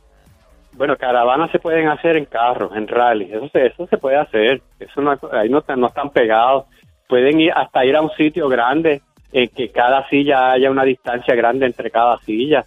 Bueno, 0.73 0.97
caravanas 0.97 1.51
se 1.53 1.59
pueden 1.59 1.89
hacer 1.89 2.17
en 2.17 2.25
carros, 2.25 2.75
en 2.75 2.89
rally, 2.89 3.31
eso 3.31 3.49
se, 3.51 3.67
eso 3.67 3.87
se 3.89 3.99
puede 3.99 4.17
hacer, 4.17 4.63
eso 4.81 5.01
no, 5.03 5.19
ahí 5.33 5.49
no, 5.51 5.63
no 5.77 5.87
están 5.87 6.11
pegados, 6.11 6.65
pueden 7.09 7.39
ir 7.41 7.53
hasta 7.53 7.85
ir 7.85 7.95
a 7.95 8.01
un 8.01 8.11
sitio 8.17 8.49
grande 8.49 9.03
en 9.35 9.49
que 9.49 9.69
cada 9.69 10.09
silla 10.09 10.53
haya 10.53 10.71
una 10.71 10.85
distancia 10.85 11.35
grande 11.35 11.67
entre 11.67 11.91
cada 11.91 12.17
silla, 12.21 12.65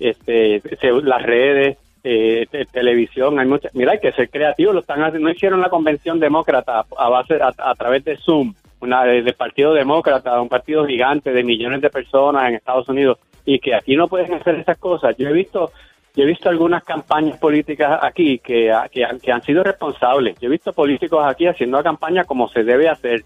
este, 0.00 0.60
las 1.04 1.22
redes, 1.22 1.78
eh, 2.02 2.46
te- 2.50 2.64
televisión, 2.66 3.38
hay 3.38 3.46
mucha, 3.46 3.68
mira, 3.74 3.92
hay 3.92 3.98
que 4.00 4.12
ser 4.12 4.28
creativo, 4.30 4.72
lo 4.72 4.80
están 4.80 5.02
haciendo, 5.02 5.28
no 5.28 5.34
hicieron 5.34 5.60
la 5.60 5.68
convención 5.70 6.18
demócrata 6.18 6.84
a 6.96 7.08
base, 7.08 7.38
a, 7.42 7.74
través 7.74 8.02
de 8.04 8.16
Zoom, 8.16 8.54
una 8.80 9.04
de- 9.04 9.22
del 9.22 9.34
Partido 9.34 9.72
Demócrata, 9.74 10.40
un 10.40 10.48
partido 10.48 10.86
gigante 10.86 11.32
de 11.32 11.42
millones 11.44 11.80
de 11.80 11.90
personas 11.90 12.48
en 12.48 12.54
Estados 12.56 12.88
Unidos, 12.88 13.18
y 13.44 13.58
que 13.58 13.74
aquí 13.74 13.94
no 13.96 14.08
pueden 14.08 14.34
hacer 14.34 14.56
esas 14.56 14.78
cosas. 14.78 15.16
Yo 15.16 15.28
he 15.28 15.32
visto 15.32 15.70
yo 16.14 16.22
he 16.22 16.26
visto 16.26 16.48
algunas 16.48 16.82
campañas 16.82 17.38
políticas 17.38 17.98
aquí 18.02 18.38
que, 18.38 18.74
que, 18.90 19.06
que 19.22 19.32
han 19.32 19.42
sido 19.42 19.62
responsables. 19.62 20.38
Yo 20.40 20.48
he 20.48 20.50
visto 20.50 20.72
políticos 20.72 21.22
aquí 21.26 21.46
haciendo 21.46 21.76
la 21.76 21.82
campaña 21.82 22.24
como 22.24 22.48
se 22.48 22.64
debe 22.64 22.88
hacer. 22.88 23.22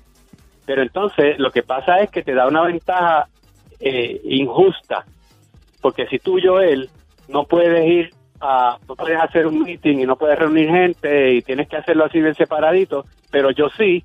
Pero 0.67 0.83
entonces 0.83 1.39
lo 1.39 1.51
que 1.51 1.63
pasa 1.63 2.01
es 2.01 2.11
que 2.11 2.23
te 2.23 2.35
da 2.35 2.47
una 2.47 2.63
ventaja 2.63 3.29
eh, 3.81 4.21
injusta. 4.25 5.05
Porque 5.81 6.07
si 6.07 6.19
tú, 6.19 6.39
Joel, 6.43 6.89
no 7.29 7.45
puedes 7.45 7.87
ir 7.87 8.11
a, 8.41 8.79
no 8.89 8.97
puedes 8.97 9.21
hacer 9.21 9.47
un 9.47 9.63
meeting 9.63 9.99
y 9.99 10.07
no 10.07 10.17
puedes 10.17 10.39
reunir 10.39 10.69
gente 10.71 11.33
y 11.33 11.43
tienes 11.43 11.69
que 11.69 11.77
hacerlo 11.77 12.05
así 12.05 12.21
bien 12.21 12.35
separadito, 12.35 13.05
pero 13.31 13.51
yo 13.51 13.69
sí, 13.77 14.05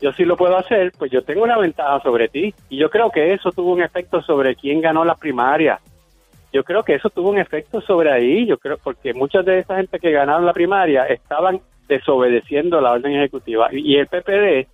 yo 0.00 0.12
sí 0.12 0.24
lo 0.24 0.36
puedo 0.36 0.56
hacer, 0.56 0.92
pues 0.98 1.10
yo 1.10 1.22
tengo 1.22 1.42
una 1.42 1.58
ventaja 1.58 2.00
sobre 2.00 2.28
ti. 2.28 2.54
Y 2.68 2.78
yo 2.78 2.90
creo 2.90 3.10
que 3.10 3.32
eso 3.32 3.50
tuvo 3.52 3.72
un 3.72 3.82
efecto 3.82 4.22
sobre 4.22 4.56
quién 4.56 4.80
ganó 4.80 5.04
la 5.04 5.14
primaria 5.14 5.78
yo 6.52 6.64
creo 6.64 6.82
que 6.82 6.94
eso 6.94 7.08
tuvo 7.10 7.30
un 7.30 7.38
efecto 7.38 7.80
sobre 7.80 8.12
ahí, 8.12 8.46
yo 8.46 8.58
creo, 8.58 8.76
porque 8.76 9.14
muchas 9.14 9.44
de 9.44 9.60
esa 9.60 9.76
gente 9.76 9.98
que 9.98 10.12
ganaron 10.12 10.44
la 10.44 10.52
primaria 10.52 11.04
estaban 11.04 11.60
desobedeciendo 11.88 12.80
la 12.80 12.92
orden 12.92 13.12
ejecutiva. 13.12 13.68
Y 13.72 13.96
el 13.96 14.06
PPD 14.06 14.68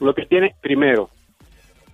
lo 0.00 0.14
que 0.14 0.26
tiene, 0.26 0.54
primero, 0.60 1.10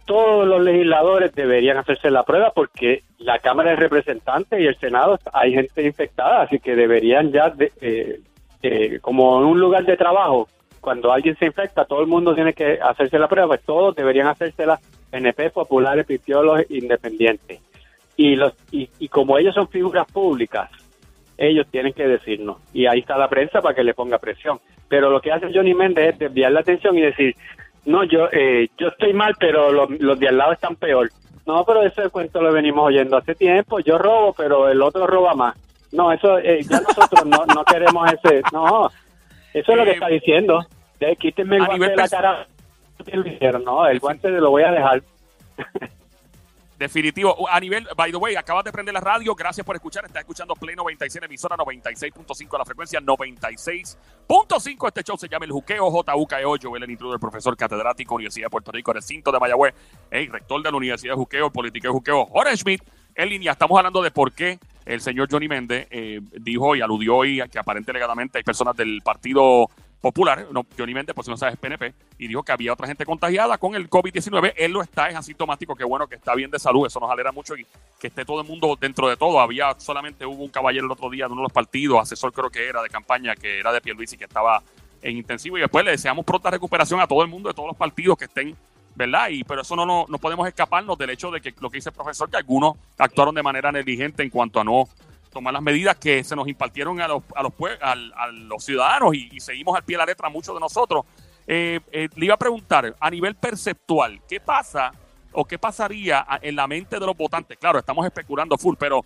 todos 0.04 0.46
los 0.46 0.60
legisladores 0.62 1.32
deberían 1.34 1.78
hacerse 1.78 2.10
la 2.10 2.22
prueba 2.24 2.52
porque 2.54 3.04
la 3.18 3.38
Cámara 3.38 3.70
de 3.70 3.76
Representantes 3.76 4.60
y 4.60 4.66
el 4.66 4.76
Senado 4.76 5.18
hay 5.32 5.52
gente 5.54 5.82
infectada, 5.82 6.42
así 6.42 6.58
que 6.58 6.76
deberían 6.76 7.32
ya, 7.32 7.48
de- 7.50 8.20
como 9.00 9.40
en 9.40 9.46
un 9.46 9.60
lugar 9.60 9.84
de 9.84 9.96
trabajo, 9.96 10.48
cuando 10.80 11.12
alguien 11.12 11.36
se 11.36 11.46
infecta, 11.46 11.84
todo 11.86 12.00
el 12.00 12.06
mundo 12.06 12.34
tiene 12.34 12.52
que 12.52 12.78
hacerse 12.82 13.18
la 13.18 13.28
prueba, 13.28 13.48
pues 13.48 13.62
todos 13.62 13.94
deberían 13.96 14.26
hacérsela, 14.26 14.78
NP, 15.12 15.50
populares, 15.50 16.06
pipiolos, 16.06 16.62
independientes. 16.70 17.60
Y 18.16 18.36
los 18.36 18.52
y, 18.70 18.88
y 18.98 19.08
como 19.08 19.38
ellos 19.38 19.54
son 19.54 19.68
figuras 19.68 20.06
públicas 20.12 20.70
ellos 21.36 21.66
tienen 21.70 21.92
que 21.92 22.06
decirnos. 22.06 22.58
Y 22.72 22.86
ahí 22.86 23.00
está 23.00 23.18
la 23.18 23.28
prensa 23.28 23.60
para 23.60 23.74
que 23.74 23.82
le 23.82 23.92
ponga 23.94 24.18
presión. 24.18 24.60
Pero 24.88 25.10
lo 25.10 25.20
que 25.20 25.32
hace 25.32 25.50
Johnny 25.52 25.74
Méndez 25.74 26.12
es 26.12 26.18
desviar 26.20 26.52
la 26.52 26.60
atención 26.60 26.96
y 26.96 27.00
decir 27.00 27.34
no 27.86 28.04
yo 28.04 28.28
eh, 28.32 28.68
yo 28.78 28.88
estoy 28.88 29.12
mal 29.12 29.34
pero 29.38 29.72
los, 29.72 29.90
los 30.00 30.18
de 30.18 30.28
al 30.28 30.38
lado 30.38 30.52
están 30.52 30.76
peor. 30.76 31.10
No 31.46 31.64
pero 31.64 31.82
ese 31.82 32.08
cuento 32.10 32.40
lo 32.40 32.52
venimos 32.52 32.86
oyendo 32.86 33.16
hace 33.16 33.34
tiempo. 33.34 33.80
Yo 33.80 33.98
robo 33.98 34.32
pero 34.32 34.68
el 34.68 34.80
otro 34.82 35.06
roba 35.06 35.34
más. 35.34 35.56
No 35.92 36.10
eso 36.12 36.38
eh, 36.38 36.62
ya 36.62 36.80
nosotros 36.80 37.24
no, 37.26 37.44
no 37.46 37.64
queremos 37.64 38.10
ese 38.12 38.42
no. 38.52 38.90
Eso 39.52 39.72
es 39.72 39.78
lo 39.78 39.84
que 39.84 39.90
Eh, 39.90 39.94
está 39.94 40.08
diciendo. 40.08 40.66
De, 40.98 41.16
quítenme 41.16 41.56
el 41.56 41.62
a 41.62 41.66
guante 41.66 41.90
de 41.90 41.96
la 41.96 42.08
cara. 42.08 42.46
No, 43.64 43.86
el 43.86 44.00
guante 44.00 44.30
lo 44.30 44.50
voy 44.50 44.62
a 44.62 44.72
dejar. 44.72 45.02
Definitivo. 46.78 47.48
A 47.48 47.60
nivel, 47.60 47.86
by 47.96 48.10
the 48.10 48.16
way, 48.16 48.34
acabas 48.34 48.64
de 48.64 48.72
prender 48.72 48.92
la 48.92 49.00
radio. 49.00 49.34
Gracias 49.34 49.64
por 49.64 49.76
escuchar. 49.76 50.04
Estás 50.04 50.20
escuchando 50.20 50.54
Play 50.54 50.74
96, 50.74 51.24
emisora 51.24 51.56
96.5, 51.56 52.58
la 52.58 52.64
frecuencia 52.64 53.00
96.5. 53.00 54.88
Este 54.88 55.02
show 55.02 55.16
se 55.16 55.28
llama 55.28 55.44
El 55.44 55.52
Juqueo, 55.52 55.90
JUKEO. 55.90 56.56
Joel, 56.60 56.82
el 56.82 56.90
intruder, 56.90 57.20
profesor 57.20 57.56
catedrático, 57.56 58.16
Universidad 58.16 58.46
de 58.46 58.50
Puerto 58.50 58.72
Rico, 58.72 58.92
recinto 58.92 59.30
de 59.30 59.38
Mayagüez, 59.38 59.74
el 60.10 60.26
rector 60.28 60.62
de 60.62 60.70
la 60.70 60.76
Universidad 60.76 61.12
de 61.12 61.16
Juqueo, 61.16 61.50
político 61.50 61.88
de 61.88 61.92
Juqueo, 61.92 62.26
Jorge 62.26 62.56
Schmidt. 62.56 62.82
En 63.14 63.28
línea, 63.28 63.52
estamos 63.52 63.78
hablando 63.78 64.02
de 64.02 64.10
por 64.10 64.32
qué 64.32 64.58
el 64.84 65.00
señor 65.00 65.28
Johnny 65.30 65.48
Méndez 65.48 65.86
eh, 65.90 66.20
dijo 66.40 66.74
y 66.74 66.80
aludió 66.80 67.16
hoy 67.16 67.40
a 67.40 67.48
que 67.48 67.58
aparentemente 67.58 68.00
legalmente 68.00 68.38
hay 68.38 68.44
personas 68.44 68.76
del 68.76 69.00
Partido 69.02 69.70
Popular, 70.04 70.48
no, 70.50 70.66
Johnny 70.76 70.92
Méndez, 70.92 71.14
por 71.14 71.24
si 71.24 71.30
no 71.30 71.36
sabes, 71.38 71.56
PNP, 71.56 71.94
y 72.18 72.28
dijo 72.28 72.42
que 72.42 72.52
había 72.52 72.74
otra 72.74 72.86
gente 72.86 73.06
contagiada 73.06 73.56
con 73.56 73.74
el 73.74 73.88
COVID-19. 73.88 74.52
Él 74.54 74.72
lo 74.72 74.82
está, 74.82 75.08
es 75.08 75.16
asintomático, 75.16 75.74
qué 75.74 75.84
bueno 75.84 76.06
que 76.06 76.16
está 76.16 76.34
bien 76.34 76.50
de 76.50 76.58
salud, 76.58 76.86
eso 76.86 77.00
nos 77.00 77.10
alegra 77.10 77.32
mucho 77.32 77.56
y 77.56 77.66
que 77.98 78.08
esté 78.08 78.22
todo 78.26 78.42
el 78.42 78.46
mundo 78.46 78.76
dentro 78.78 79.08
de 79.08 79.16
todo. 79.16 79.40
Había 79.40 79.74
solamente 79.78 80.26
hubo 80.26 80.44
un 80.44 80.50
caballero 80.50 80.84
el 80.84 80.92
otro 80.92 81.08
día 81.08 81.24
de 81.24 81.32
uno 81.32 81.40
de 81.40 81.44
los 81.44 81.52
partidos, 81.52 82.02
asesor 82.02 82.34
creo 82.34 82.50
que 82.50 82.68
era 82.68 82.82
de 82.82 82.90
campaña, 82.90 83.34
que 83.34 83.60
era 83.60 83.72
de 83.72 83.80
Pierluisi, 83.80 84.18
que 84.18 84.24
estaba 84.24 84.62
en 85.00 85.16
intensivo 85.16 85.56
y 85.56 85.62
después 85.62 85.82
le 85.86 85.92
deseamos 85.92 86.22
pronta 86.26 86.50
recuperación 86.50 87.00
a 87.00 87.06
todo 87.06 87.22
el 87.22 87.28
mundo 87.28 87.48
de 87.48 87.54
todos 87.54 87.68
los 87.68 87.76
partidos 87.78 88.18
que 88.18 88.26
estén 88.26 88.54
¿verdad? 88.94 89.28
Y, 89.30 89.42
pero 89.42 89.62
eso 89.62 89.74
no, 89.74 89.86
no, 89.86 90.04
no 90.06 90.18
podemos 90.18 90.46
escaparnos 90.46 90.98
del 90.98 91.10
hecho 91.10 91.30
de 91.30 91.40
que 91.40 91.54
lo 91.60 91.70
que 91.70 91.78
dice 91.78 91.88
el 91.88 91.94
profesor, 91.94 92.30
que 92.30 92.36
algunos 92.36 92.76
actuaron 92.98 93.34
de 93.34 93.42
manera 93.42 93.72
negligente 93.72 94.22
en 94.22 94.28
cuanto 94.28 94.60
a 94.60 94.64
no 94.64 94.86
tomar 95.34 95.52
las 95.52 95.62
medidas 95.62 95.96
que 95.96 96.24
se 96.24 96.34
nos 96.34 96.48
impartieron 96.48 96.98
a 97.00 97.08
los, 97.08 97.22
a 97.34 97.42
los, 97.42 97.52
a, 97.82 98.26
los 98.28 98.64
ciudadanos 98.64 99.14
y, 99.14 99.38
seguimos 99.40 99.76
al 99.76 99.84
pie 99.84 99.96
de 99.96 99.98
la 99.98 100.06
letra 100.06 100.30
muchos 100.30 100.54
de 100.54 100.60
nosotros. 100.60 101.04
Eh, 101.46 101.80
eh, 101.92 102.08
le 102.16 102.24
iba 102.24 102.34
a 102.34 102.38
preguntar, 102.38 102.94
a 102.98 103.10
nivel 103.10 103.34
perceptual, 103.34 104.22
¿qué 104.26 104.40
pasa 104.40 104.92
o 105.32 105.44
qué 105.44 105.58
pasaría 105.58 106.24
en 106.40 106.56
la 106.56 106.66
mente 106.66 106.98
de 106.98 107.04
los 107.04 107.16
votantes? 107.16 107.58
Claro, 107.58 107.78
estamos 107.78 108.06
especulando 108.06 108.56
full, 108.56 108.76
pero 108.78 109.04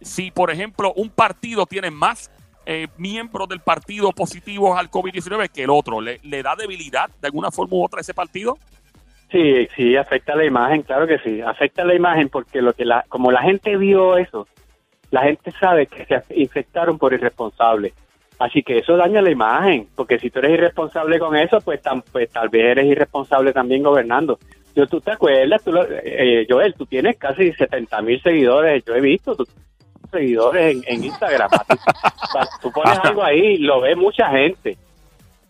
si, 0.00 0.32
por 0.32 0.50
ejemplo, 0.50 0.92
un 0.94 1.10
partido 1.10 1.66
tiene 1.66 1.92
más 1.92 2.30
eh, 2.64 2.88
miembros 2.96 3.48
del 3.48 3.60
partido 3.60 4.10
positivos 4.10 4.76
al 4.76 4.90
COVID-19 4.90 5.50
que 5.50 5.62
el 5.62 5.70
otro, 5.70 6.00
¿le, 6.00 6.18
¿le 6.24 6.42
da 6.42 6.56
debilidad 6.56 7.08
de 7.20 7.28
alguna 7.28 7.52
forma 7.52 7.76
u 7.76 7.84
otra 7.84 7.98
a 7.98 8.00
ese 8.00 8.14
partido? 8.14 8.58
Sí, 9.30 9.68
sí, 9.76 9.96
afecta 9.96 10.36
la 10.36 10.44
imagen, 10.44 10.82
claro 10.82 11.06
que 11.06 11.18
sí, 11.18 11.40
afecta 11.40 11.84
la 11.84 11.94
imagen 11.94 12.28
porque 12.28 12.62
lo 12.62 12.72
que 12.72 12.84
la, 12.84 13.04
como 13.08 13.32
la 13.32 13.42
gente 13.42 13.76
vio 13.76 14.16
eso, 14.18 14.46
la 15.16 15.22
gente 15.22 15.50
sabe 15.52 15.86
que 15.86 16.04
se 16.04 16.22
infectaron 16.34 16.98
por 16.98 17.14
irresponsables. 17.14 17.94
Así 18.38 18.62
que 18.62 18.76
eso 18.80 18.98
daña 18.98 19.22
la 19.22 19.30
imagen, 19.30 19.88
porque 19.96 20.18
si 20.18 20.28
tú 20.28 20.40
eres 20.40 20.52
irresponsable 20.52 21.18
con 21.18 21.34
eso, 21.34 21.58
pues, 21.62 21.80
pues 22.12 22.28
tal 22.30 22.50
vez 22.50 22.64
eres 22.72 22.84
irresponsable 22.84 23.54
también 23.54 23.82
gobernando. 23.82 24.38
Yo, 24.74 24.86
tú 24.86 25.00
te 25.00 25.12
acuerdas, 25.12 25.64
tú 25.64 25.72
eh, 25.74 26.46
Joel, 26.46 26.74
tú 26.74 26.84
tienes 26.84 27.16
casi 27.16 27.50
70 27.50 28.02
mil 28.02 28.20
seguidores, 28.20 28.84
yo 28.84 28.94
he 28.94 29.00
visto 29.00 29.34
tus 29.34 29.48
seguidores 30.10 30.82
en, 30.86 31.02
Instagram. 31.02 31.48
tú 32.60 32.70
pones 32.70 32.98
algo 33.02 33.24
ahí, 33.24 33.56
lo 33.56 33.80
ve 33.80 33.96
mucha 33.96 34.28
gente. 34.28 34.76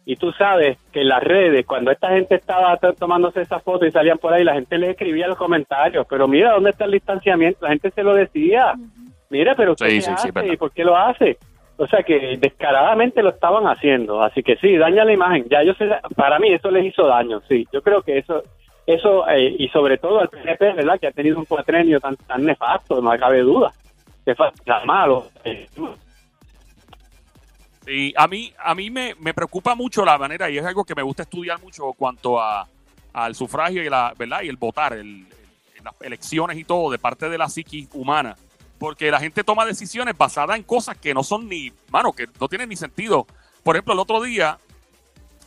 Y 0.04 0.14
tú 0.14 0.30
sabes 0.30 0.78
que 0.92 1.00
en 1.00 1.08
las 1.08 1.24
redes, 1.24 1.66
cuando 1.66 1.90
esta 1.90 2.10
gente 2.10 2.36
estaba 2.36 2.76
tomándose 2.76 3.40
esa 3.40 3.58
foto 3.58 3.84
y 3.84 3.90
salían 3.90 4.18
por 4.18 4.32
ahí, 4.32 4.44
la 4.44 4.54
gente 4.54 4.78
le 4.78 4.90
escribía 4.90 5.26
los 5.26 5.36
comentarios, 5.36 6.06
pero 6.08 6.28
mira, 6.28 6.52
¿dónde 6.52 6.70
está 6.70 6.84
el 6.84 6.92
distanciamiento? 6.92 7.58
La 7.62 7.70
gente 7.70 7.90
se 7.90 8.04
lo 8.04 8.14
decía. 8.14 8.74
Mira, 9.30 9.54
pero 9.56 9.74
¿qué 9.74 9.98
hace? 9.98 10.28
¿Y 10.52 10.56
por 10.56 10.72
qué 10.72 10.84
lo 10.84 10.96
hace? 10.96 11.38
O 11.78 11.86
sea 11.86 12.02
que 12.02 12.36
descaradamente 12.38 13.22
lo 13.22 13.30
estaban 13.30 13.64
haciendo. 13.66 14.22
Así 14.22 14.42
que 14.42 14.56
sí, 14.56 14.76
daña 14.76 15.04
la 15.04 15.12
imagen. 15.12 15.46
Ya 15.50 15.62
yo 15.62 15.74
sé, 15.74 15.88
para 16.14 16.38
mí 16.38 16.52
eso 16.52 16.70
les 16.70 16.86
hizo 16.86 17.06
daño, 17.06 17.40
sí. 17.48 17.66
Yo 17.72 17.82
creo 17.82 18.02
que 18.02 18.18
eso, 18.18 18.42
eso 18.86 19.28
eh, 19.28 19.54
y 19.58 19.68
sobre 19.68 19.98
todo 19.98 20.20
al 20.20 20.28
PNP, 20.28 20.72
¿verdad? 20.72 20.98
Que 20.98 21.08
ha 21.08 21.12
tenido 21.12 21.38
un 21.38 21.44
cuatrenio 21.44 22.00
tan, 22.00 22.16
tan 22.16 22.44
nefasto, 22.44 23.00
no 23.00 23.16
cabe 23.18 23.40
duda. 23.40 23.72
Fue 24.24 24.50
malo. 24.84 25.26
Sí, 27.84 28.12
a 28.16 28.26
mí, 28.26 28.52
a 28.58 28.74
mí 28.74 28.90
me, 28.90 29.14
me, 29.20 29.32
preocupa 29.32 29.76
mucho 29.76 30.04
la 30.04 30.18
manera, 30.18 30.50
y 30.50 30.58
es 30.58 30.64
algo 30.64 30.84
que 30.84 30.96
me 30.96 31.02
gusta 31.02 31.22
estudiar 31.22 31.60
mucho 31.62 31.92
cuanto 31.92 32.40
a, 32.40 32.66
al 33.12 33.36
sufragio 33.36 33.84
y, 33.84 33.88
la, 33.88 34.12
¿verdad? 34.18 34.42
y 34.42 34.48
el 34.48 34.56
votar, 34.56 34.94
el, 34.94 35.24
las 35.84 35.94
elecciones 36.00 36.58
y 36.58 36.64
todo, 36.64 36.90
de 36.90 36.98
parte 36.98 37.28
de 37.28 37.38
la 37.38 37.48
psiquis 37.48 37.88
humana. 37.94 38.36
Porque 38.78 39.10
la 39.10 39.20
gente 39.20 39.42
toma 39.44 39.64
decisiones 39.64 40.16
basadas 40.16 40.56
en 40.56 40.62
cosas 40.62 40.96
que 40.98 41.14
no 41.14 41.22
son 41.22 41.48
ni, 41.48 41.72
mano, 41.90 42.12
que 42.12 42.28
no 42.40 42.48
tienen 42.48 42.68
ni 42.68 42.76
sentido. 42.76 43.26
Por 43.62 43.76
ejemplo, 43.76 43.94
el 43.94 44.00
otro 44.00 44.22
día, 44.22 44.58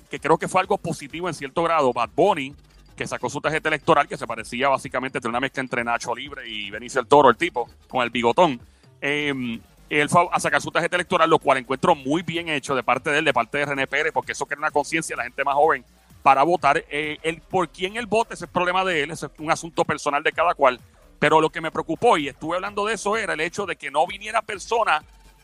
que 0.10 0.20
creo 0.20 0.38
que 0.38 0.48
fue 0.48 0.62
algo 0.62 0.78
positivo 0.78 1.28
en 1.28 1.34
cierto 1.34 1.64
grado, 1.64 1.94
Bad 1.94 2.10
Bunny, 2.16 2.56
que 2.96 3.08
sacó 3.08 3.30
su 3.30 3.40
tarjeta 3.40 3.70
electoral, 3.70 4.08
que 4.08 4.18
se 4.18 4.28
parecía 4.28 4.68
básicamente 4.68 5.20
de 5.20 5.28
una 5.30 5.40
mezcla 5.40 5.62
entre 5.62 5.84
Nacho 5.84 6.14
Libre 6.14 6.50
y 6.50 6.70
Benicio 6.70 7.00
el 7.00 7.08
Toro, 7.08 7.30
el 7.30 7.38
tipo, 7.38 7.70
con 7.88 8.02
el 8.04 8.10
bigotón. 8.10 8.60
Eh, 9.00 9.60
él 9.90 10.10
fue 10.10 10.28
a 10.32 10.40
sacar 10.40 10.62
su 10.62 10.70
tarjeta 10.72 10.96
electoral, 10.98 11.30
lo 11.30 11.40
cual 11.40 11.58
encuentro 11.58 11.96
muy 11.96 12.22
bien 12.22 12.50
hecho 12.50 12.76
de 12.76 12.84
parte 12.84 13.10
de 13.10 13.20
él, 13.20 13.26
de 13.26 13.34
parte 13.34 13.58
de 13.58 13.66
René 13.66 13.88
Pérez, 13.88 14.12
porque 14.14 14.34
eso 14.34 14.46
crea 14.46 14.60
una 14.60 14.72
conciencia 14.72 15.16
de 15.16 15.18
la 15.18 15.24
gente 15.24 15.44
más 15.44 15.56
joven 15.56 15.84
para 16.22 16.44
votar. 16.44 16.84
Eh, 16.90 17.42
por 17.50 17.70
quién 17.70 17.96
él 17.96 18.06
vote 18.06 18.34
ese 18.34 18.46
es 18.46 18.50
el 18.50 18.54
problema 18.54 18.86
de 18.86 19.04
él, 19.04 19.12
es 19.12 19.26
un 19.38 19.52
asunto 19.52 19.84
personal 19.86 20.22
de 20.22 20.32
cada 20.32 20.54
cual. 20.54 20.80
Pero 21.20 21.42
lo 21.42 21.50
que 21.50 21.62
me 21.62 21.70
preocupó, 21.70 22.18
y 22.18 22.30
estuve 22.30 22.56
hablando 22.56 22.86
de 22.86 22.94
eso, 22.94 23.18
era 23.18 23.34
el 23.34 23.42
hecho 23.42 23.66
de 23.66 23.76
que 23.76 23.92
no 23.92 24.08
viniera 24.08 24.42
persona, 24.42 25.04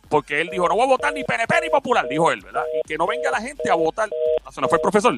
porque 0.09 0.39
él 0.39 0.49
dijo, 0.49 0.69
no 0.69 0.75
voy 0.75 0.85
a 0.85 0.87
votar 0.87 1.13
ni 1.13 1.23
PNP 1.23 1.53
ni 1.63 1.69
Popular, 1.69 2.07
dijo 2.07 2.31
él, 2.31 2.41
¿verdad? 2.41 2.63
Y 2.73 2.87
que 2.87 2.97
no 2.97 3.05
venga 3.05 3.29
la 3.29 3.41
gente 3.41 3.69
a 3.69 3.75
votar. 3.75 4.09
Ah, 4.45 4.51
¿Se 4.51 4.61
no 4.61 4.69
fue 4.69 4.77
el 4.77 4.81
profesor? 4.81 5.15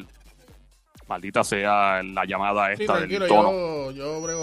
Maldita 1.08 1.44
sea 1.44 2.04
la 2.04 2.26
llamada 2.26 2.74
esta 2.74 3.00
del 3.00 3.28
tono. 3.28 3.50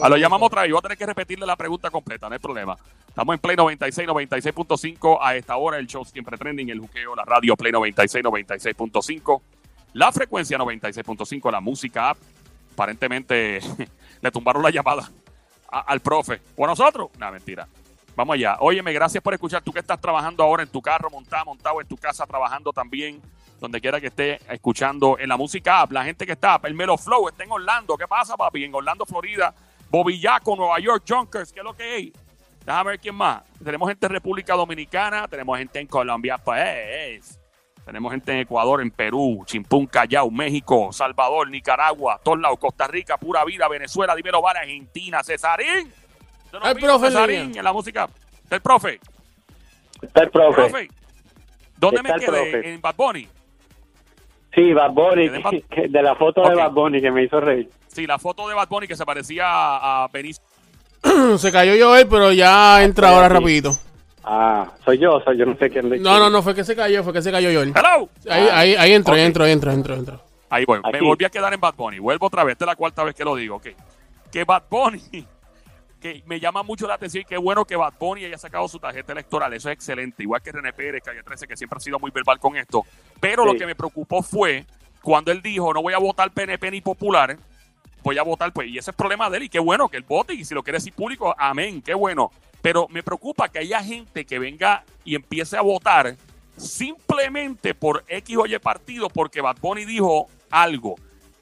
a 0.03 0.09
lo 0.09 0.17
llamamos 0.17 0.47
otra 0.47 0.63
vez. 0.63 0.71
Yo 0.71 0.77
voy 0.77 0.79
a 0.79 0.83
tener 0.83 0.97
que 0.97 1.05
repetirle 1.05 1.45
la 1.45 1.57
pregunta 1.57 1.91
completa, 1.91 2.29
no 2.29 2.33
hay 2.33 2.39
problema. 2.39 2.75
Estamos 3.07 3.35
en 3.35 3.41
Play 3.41 3.57
96, 3.57 4.09
96.5. 4.09 5.19
A 5.21 5.37
esta 5.37 5.57
hora 5.57 5.79
el 5.79 5.87
show 5.87 6.05
siempre 6.07 6.39
trending, 6.39 6.71
el 6.71 6.81
juqueo, 6.81 7.15
la 7.15 7.25
radio 7.25 7.55
Play 7.55 7.71
96, 7.73 8.25
96.5. 8.25 9.43
La 9.93 10.11
frecuencia 10.11 10.57
96.5, 10.57 11.53
la 11.53 11.61
música 11.61 12.11
app. 12.11 12.19
Aparentemente 12.73 13.61
le 14.23 14.31
tumbaron 14.31 14.63
la 14.63 14.71
llamada 14.71 15.11
al 15.81 16.01
profe. 16.01 16.41
¿O 16.57 16.65
a 16.65 16.69
nosotros? 16.69 17.11
No, 17.19 17.31
mentira. 17.31 17.67
Vamos 18.17 18.35
allá. 18.35 18.57
Óyeme, 18.61 18.93
gracias 18.93 19.23
por 19.23 19.35
escuchar. 19.35 19.63
Tú 19.63 19.73
que 19.73 19.81
estás 19.81 20.01
trabajando 20.01 20.43
ahora 20.43 20.63
en 20.63 20.69
tu 20.69 20.81
carro, 20.81 21.11
montado, 21.11 21.47
montado 21.47 21.81
en 21.81 21.87
tu 21.87 21.97
casa, 21.97 22.27
trabajando 22.27 22.73
también 22.73 23.21
donde 23.61 23.81
quiera 23.81 24.01
que 24.01 24.09
esté 24.09 24.41
escuchando 24.53 25.19
en 25.19 25.29
la 25.29 25.37
música 25.37 25.81
app, 25.81 25.93
la 25.93 26.05
gente 26.05 26.27
que 26.27 26.33
está, 26.33 26.61
el 26.65 26.75
Melo 26.75 26.99
Flow 26.99 27.29
está 27.29 27.45
en 27.45 27.53
Orlando, 27.53 27.97
¿qué 27.97 28.07
pasa, 28.07 28.37
papi? 28.37 28.65
En 28.65 28.75
Orlando, 28.75 29.07
Florida, 29.07 29.55
Bobillaco, 29.91 30.55
Nueva 30.55 30.79
York, 30.81 31.05
Junkers, 31.09 31.53
¿qué 31.53 31.61
es 31.61 31.65
lo 31.65 31.75
que 31.75 31.83
hay? 31.83 32.13
Déjame 32.65 32.91
ver 32.91 33.01
quién 33.01 33.15
más. 33.15 33.43
Tenemos 33.63 33.89
gente 33.89 34.07
en 34.07 34.13
República 34.13 34.55
Dominicana, 34.55 35.29
tenemos 35.29 35.59
gente 35.59 35.81
en 35.81 35.87
Colombia, 35.87 36.37
pues. 36.39 37.39
Tenemos 37.85 38.13
gente 38.13 38.33
en 38.33 38.39
Ecuador, 38.39 38.81
en 38.81 38.91
Perú, 38.91 39.45
Chimpún, 39.47 39.87
Callao, 39.87 40.31
México, 40.31 40.91
Salvador, 40.93 41.51
Nicaragua, 41.51 42.19
todos 42.23 42.41
lados, 42.41 42.59
Costa 42.59 42.87
Rica, 42.87 43.19
Pura 43.19 43.45
Vida, 43.45 43.69
Venezuela, 43.69 44.15
Dímelo 44.17 44.41
Vara, 44.41 44.61
Argentina, 44.61 45.23
Cesarín. 45.23 45.93
El 46.65 46.77
profe 46.77 47.09
Cesarín 47.09 47.57
en 47.57 47.65
la 47.65 47.73
música. 47.73 48.09
El 48.49 48.61
profe. 48.61 49.01
Está 50.01 50.23
el 50.23 50.31
profe. 50.31 50.89
¿Dónde 51.77 52.03
me 52.03 52.15
quedé? 52.15 52.75
En 52.75 52.81
Bad 52.81 52.95
Bunny. 52.97 53.29
Sí, 54.55 54.73
Bad 54.73 54.93
Bunny, 54.93 55.29
de 55.89 56.03
la 56.03 56.15
foto 56.15 56.49
de 56.49 56.55
Bad 56.55 56.73
Bunny 56.73 57.01
que 57.01 57.11
me 57.11 57.25
hizo 57.25 57.41
reír. 57.41 57.69
Sí, 57.89 58.07
la 58.07 58.19
foto 58.19 58.49
de 58.49 58.55
Bad 58.55 58.69
Bunny 58.69 58.87
que 58.87 58.97
se 58.97 59.05
parecía 59.05 59.45
a, 59.47 60.09
Benicio. 60.13 60.43
se 61.39 61.53
cayó 61.53 61.75
yo 61.75 61.97
él, 61.97 62.07
pero 62.09 62.33
ya 62.33 62.83
entra 62.83 63.11
ahora 63.11 63.29
rapidito. 63.29 63.77
Ah, 64.25 64.73
soy 64.85 64.99
yo, 64.99 65.21
soy 65.21 65.37
yo, 65.37 65.47
no 65.47 65.57
sé 65.57 65.69
quién. 65.71 65.91
No, 66.03 66.19
no, 66.19 66.31
no, 66.31 66.43
fue 66.43 66.55
que 66.55 66.65
se 66.65 66.75
cayó, 66.75 67.05
fue 67.05 67.13
que 67.13 67.23
se 67.23 67.31
cayó 67.31 67.51
yo. 67.51 67.61
Hello. 67.61 68.09
Ahí, 68.29 68.49
ahí, 68.51 68.75
ahí 68.75 68.93
entró, 68.93 69.15
ahí 69.15 69.23
entró, 69.23 69.45
ahí 69.45 69.53
entró, 69.53 69.73
entró, 69.73 69.95
entró. 69.95 70.21
Ahí 70.49 70.65
voy, 70.65 70.81
me 70.93 71.01
volví 71.01 71.25
a 71.25 71.31
quedar 71.31 71.53
en 71.53 71.61
Bad 71.61 71.75
Bunny. 71.75 71.99
Vuelvo 71.99 72.27
otra 72.27 72.45
vez, 72.45 72.53
esta 72.53 72.65
es 72.65 72.69
la 72.69 72.77
cuarta 72.77 73.05
vez 73.05 73.15
que 73.15 73.25
lo 73.25 73.37
digo, 73.37 73.57
ok. 73.57 73.69
Que 74.31 74.45
Bad 74.45 74.63
Bunny 74.71 75.27
que 76.01 76.23
me 76.27 76.39
llama 76.39 76.63
mucho 76.63 76.87
la 76.87 76.95
atención 76.95 77.23
y 77.23 77.25
qué 77.25 77.39
bueno 77.39 77.65
que 77.65 77.77
Bad 77.77 77.95
Bunny 77.99 78.27
haya 78.27 78.39
sacado 78.39 78.69
su 78.69 78.79
tarjeta 78.79 79.13
electoral. 79.13 79.53
Eso 79.55 79.69
es 79.71 79.75
excelente. 79.75 80.23
Igual 80.23 80.43
que 80.43 80.53
René 80.53 80.73
Pérez, 80.73 81.03
Calle 81.03 81.23
13, 81.23 81.47
que 81.47 81.57
siempre 81.57 81.79
ha 81.79 81.81
sido 81.81 81.99
muy 81.99 82.11
verbal 82.11 82.39
con 82.39 82.57
esto. 82.57 82.83
Pero 83.21 83.45
lo 83.45 83.55
que 83.55 83.67
me 83.67 83.75
preocupó 83.75 84.23
fue 84.23 84.67
cuando 85.03 85.33
él 85.33 85.43
dijo, 85.43 85.73
no 85.73 85.83
voy 85.83 85.95
a 85.95 85.99
votar 85.99 86.31
PNP 86.31 86.71
ni 86.71 86.81
Popular, 86.81 87.37
voy 88.03 88.19
a 88.19 88.23
votar, 88.23 88.53
pues, 88.53 88.69
y 88.69 88.73
ese 88.73 88.81
es 88.81 88.89
el 88.89 88.95
problema 88.95 89.29
de 89.31 89.39
él. 89.39 89.43
Y 89.45 89.49
qué 89.49 89.59
bueno 89.59 89.89
que 89.89 89.97
él 89.97 90.05
vote, 90.07 90.35
y 90.35 90.45
si 90.45 90.55
lo 90.55 90.63
quiere 90.63 90.77
decir 90.77 90.93
público, 90.93 91.35
amén, 91.39 91.83
qué 91.83 91.95
bueno. 91.95 92.31
Pero 92.65 92.89
me 92.89 93.03
preocupa 93.03 93.51
que 93.51 93.59
haya 93.59 93.85
gente 93.85 94.25
que 94.25 94.39
venga 94.39 94.85
y 95.05 95.17
empiece 95.17 95.55
a 95.55 95.61
votar 95.61 96.17
simplemente 96.57 97.75
por 97.75 98.05
X 98.09 98.39
o 98.39 98.47
Y 98.47 98.59
partido 98.59 99.11
porque 99.11 99.43
Bad 99.43 99.59
Bunny 99.61 99.85
dijo 99.85 100.29
algo 100.51 100.95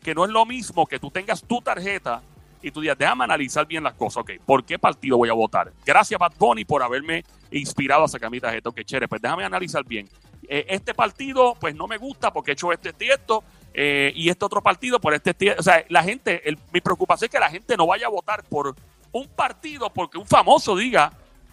que 0.03 0.17
no 0.17 0.25
es 0.25 0.33
lo 0.33 0.45
mismo 0.45 0.85
que 0.85 0.99
tú 0.99 1.13
tengas 1.13 1.45
tu 1.45 1.61
tarjeta 1.61 2.21
y 2.61 2.73
tú 2.73 2.81
digas, 2.81 2.99
déjame 2.99 3.23
analizar 3.23 3.65
bien 3.69 3.85
las 3.85 3.95
cosas, 3.95 4.23
ok, 4.23 4.33
¿por 4.45 4.65
qué 4.65 4.81
partido 4.81 5.17
voy 5.17 5.29
a 5.29 5.33
votar? 5.33 5.73
Gracias 5.87 6.19
Bad 6.19 6.33
Bunny 6.37 6.65
por 6.65 6.83
haberme 6.83 7.25
inspirado 7.53 8.03
a 8.03 8.09
sacar 8.09 8.29
mi 8.29 8.41
tarjeta, 8.41 8.71
ok, 8.71 8.81
chévere, 8.83 9.07
pues 9.07 9.23
déjame 9.23 9.45
analizar 9.45 9.85
bien. 9.85 10.09
Eh, 10.49 10.67
este 10.71 10.93
partido, 10.93 11.55
pues 11.61 11.73
no 11.77 11.87
me 11.87 11.99
gusta 11.99 12.33
porque 12.33 12.51
he 12.51 12.55
hecho 12.55 12.73
esto, 12.73 12.89
y 12.99 13.11
esto, 13.11 13.45
eh, 13.75 14.13
y 14.17 14.29
este 14.29 14.45
otro 14.45 14.61
partido 14.61 15.01
por 15.01 15.15
este 15.15 15.37
tie- 15.39 15.55
o 15.57 15.63
sea 15.63 15.85
la 15.89 16.03
gente 16.03 16.43
mi 16.73 16.81
preocupación 16.81 17.27
es 17.27 17.31
que 17.31 17.39
la 17.39 17.49
gente 17.49 17.77
no 17.77 17.87
vaya 17.87 18.07
a 18.07 18.11
votar 18.11 18.43
por 18.43 18.75
un 19.13 19.29
partido 19.29 19.91
porque 19.91 20.19
un 20.19 20.27
famoso 20.27 20.77
diga 20.77 21.13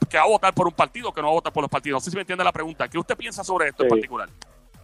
que 0.09 0.17
va 0.17 0.23
a 0.23 0.27
votar 0.27 0.53
por 0.53 0.65
un 0.67 0.73
partido 0.73 1.11
que 1.11 1.21
no 1.21 1.27
va 1.27 1.31
a 1.31 1.35
votar 1.35 1.53
por 1.53 1.61
los 1.63 1.69
partidos 1.69 1.97
no 1.97 1.99
sé 2.01 2.09
si 2.11 2.15
me 2.15 2.21
entiende 2.21 2.43
la 2.43 2.51
pregunta 2.51 2.87
¿qué 2.87 2.97
usted 2.97 3.15
piensa 3.17 3.43
sobre 3.43 3.67
esto 3.69 3.83
en 3.83 3.89
particular? 3.89 4.29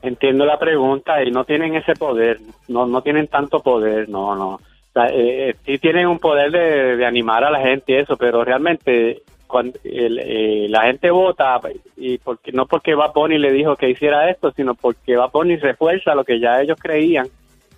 Entiendo 0.01 0.45
la 0.45 0.59
pregunta 0.59 1.23
y 1.23 1.31
no 1.31 1.45
tienen 1.45 1.75
ese 1.75 1.93
poder, 1.95 2.39
no 2.67 2.85
no 2.85 3.01
tienen 3.01 3.27
tanto 3.27 3.59
poder, 3.61 4.07
no, 4.07 4.35
no. 4.35 4.49
O 4.55 4.59
sea, 4.93 5.07
eh, 5.07 5.49
eh, 5.49 5.55
sí 5.65 5.77
tienen 5.79 6.05
un 6.07 6.19
poder 6.19 6.51
de, 6.51 6.95
de 6.97 7.05
animar 7.05 7.43
a 7.43 7.49
la 7.49 7.59
gente 7.59 7.93
y 7.93 7.95
eso, 7.95 8.15
pero 8.15 8.43
realmente 8.43 9.23
cuando 9.47 9.79
el- 9.83 10.19
eh, 10.19 10.67
la 10.69 10.83
gente 10.83 11.09
vota 11.09 11.59
y 11.97 12.17
porque 12.19 12.51
no 12.51 12.67
porque 12.67 12.93
Bad 12.93 13.13
Bunny 13.13 13.39
le 13.39 13.51
dijo 13.51 13.75
que 13.77 13.89
hiciera 13.89 14.29
esto, 14.29 14.51
sino 14.51 14.75
porque 14.75 15.15
Bad 15.15 15.31
Bunny 15.31 15.55
refuerza 15.55 16.13
lo 16.13 16.23
que 16.23 16.39
ya 16.39 16.61
ellos 16.61 16.77
creían 16.79 17.27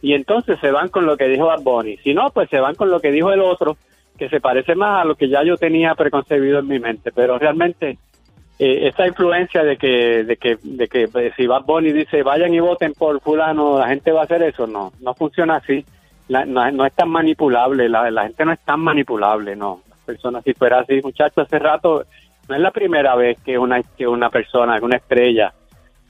y 0.02 0.14
entonces 0.14 0.60
se 0.60 0.72
van 0.72 0.90
con 0.90 1.06
lo 1.06 1.16
que 1.16 1.28
dijo 1.30 1.46
Bad 1.46 1.62
Bunny. 1.62 1.96
Si 1.98 2.14
no, 2.14 2.30
pues 2.32 2.50
se 2.50 2.60
van 2.60 2.76
con 2.76 2.90
lo 2.92 3.00
que 3.00 3.12
dijo 3.12 3.32
el 3.32 3.40
otro, 3.42 3.78
que 4.18 4.30
se 4.30 4.42
parece 4.42 4.76
más 4.76 5.02
a 5.02 5.06
lo 5.06 5.16
que 5.16 5.30
ya 5.30 5.44
yo 5.44 5.56
tenía 5.58 5.96
preconcebido 5.96 6.60
en 6.60 6.68
mi 6.68 6.80
mente, 6.80 7.12
pero 7.14 7.38
realmente 7.40 7.98
eh, 8.60 8.88
esa 8.88 9.08
influencia 9.08 9.64
de 9.64 9.78
que 9.78 10.24
de 10.24 10.38
que 10.38 10.58
de 10.62 10.88
que 10.88 11.04
eh, 11.04 11.32
si 11.38 11.46
Bad 11.48 11.64
Bunny 11.66 11.92
dice 11.94 12.24
vayan 12.24 12.54
y 12.54 12.60
voten 12.60 12.94
por 12.94 13.22
fulano 13.22 13.80
la 13.80 13.88
gente 13.88 14.12
va 14.12 14.22
a 14.22 14.24
hacer 14.26 14.42
eso. 14.44 14.66
No 14.68 14.92
no 15.00 15.14
funciona 15.14 15.58
así. 15.58 15.86
La- 16.28 16.46
no, 16.46 16.70
no 16.72 16.86
es 16.86 16.94
tan 16.94 17.10
manipulable 17.10 17.88
la, 17.88 18.10
la 18.12 18.24
gente 18.24 18.44
no 18.44 18.52
es 18.52 18.60
tan 18.66 18.80
manipulable 18.82 19.56
no. 19.56 19.82
Las 19.90 20.00
personas 20.00 20.44
si 20.44 20.54
fuera 20.54 20.80
así 20.80 21.00
muchachos 21.04 21.46
hace 21.46 21.60
rato 21.60 22.04
no 22.50 22.56
es 22.56 22.62
la 22.62 22.72
primera 22.72 23.16
vez 23.16 23.38
que 23.46 23.58
una 23.58 23.82
que 23.84 24.08
una 24.08 24.30
persona 24.30 24.78
una 24.82 24.98
estrella 24.98 25.54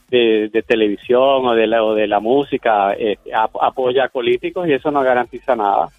de, 0.10 0.48
de 0.54 0.62
televisión 0.64 1.46
o 1.48 1.54
de 1.54 1.68
la, 1.68 1.84
o 1.84 1.94
de 1.94 2.08
la 2.08 2.22
música 2.22 2.94
eh, 2.94 3.18
ap- 3.36 3.62
apoya 3.62 4.08
políticos 4.08 4.66
y 4.68 4.72
eso 4.74 4.90
no 4.90 5.02
garantiza 5.04 5.54
nada. 5.56 5.90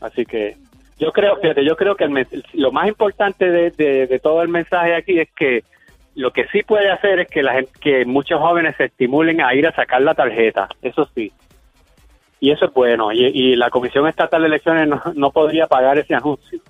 Así 0.00 0.24
que 0.24 0.56
yo 0.98 1.12
creo 1.12 1.36
fíjate, 1.36 1.64
yo 1.64 1.76
creo 1.76 1.94
que 1.96 2.04
el 2.04 2.26
lo 2.54 2.72
más 2.72 2.88
importante 2.88 3.50
de, 3.50 3.70
de- 3.70 4.18
todo 4.18 4.42
el 4.42 4.48
mensaje 4.48 4.94
aquí 4.94 5.18
es 5.20 5.28
que 5.34 5.62
lo 6.14 6.32
que 6.32 6.46
sí 6.48 6.62
puede 6.62 6.90
hacer 6.90 7.20
es 7.20 7.28
que 7.28 7.42
la 7.42 7.54
gente, 7.54 7.70
que 7.80 8.04
muchos 8.04 8.40
jóvenes 8.40 8.74
se 8.76 8.86
estimulen 8.86 9.40
a 9.40 9.54
ir 9.54 9.66
a 9.66 9.72
sacar 9.74 10.02
la 10.02 10.14
tarjeta, 10.14 10.68
eso 10.82 11.08
sí. 11.14 11.32
Y 12.40 12.50
eso 12.50 12.66
es 12.66 12.72
bueno. 12.72 13.12
Y, 13.12 13.26
y 13.26 13.56
la 13.56 13.70
Comisión 13.70 14.06
Estatal 14.08 14.42
de 14.42 14.48
Elecciones 14.48 14.88
no, 14.88 15.00
no 15.14 15.30
podría 15.30 15.66
pagar 15.66 15.98
ese 15.98 16.14
anuncio 16.14 16.60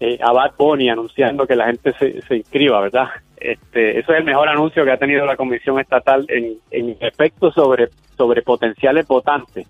eh, 0.00 0.18
a 0.20 0.32
Bad 0.32 0.52
Bunny 0.58 0.90
anunciando 0.90 1.46
que 1.46 1.54
la 1.54 1.66
gente 1.66 1.92
se, 1.92 2.36
inscriba, 2.36 2.80
¿verdad? 2.80 3.08
Este, 3.36 3.98
eso 4.00 4.12
es 4.12 4.18
el 4.18 4.24
mejor 4.24 4.48
anuncio 4.48 4.84
que 4.84 4.90
ha 4.90 4.96
tenido 4.96 5.24
la 5.24 5.36
Comisión 5.36 5.78
Estatal 5.78 6.26
en, 6.28 6.58
en 6.72 6.96
efecto 7.00 7.52
sobre, 7.52 7.88
sobre 8.16 8.42
potenciales 8.42 9.06
votantes. 9.06 9.66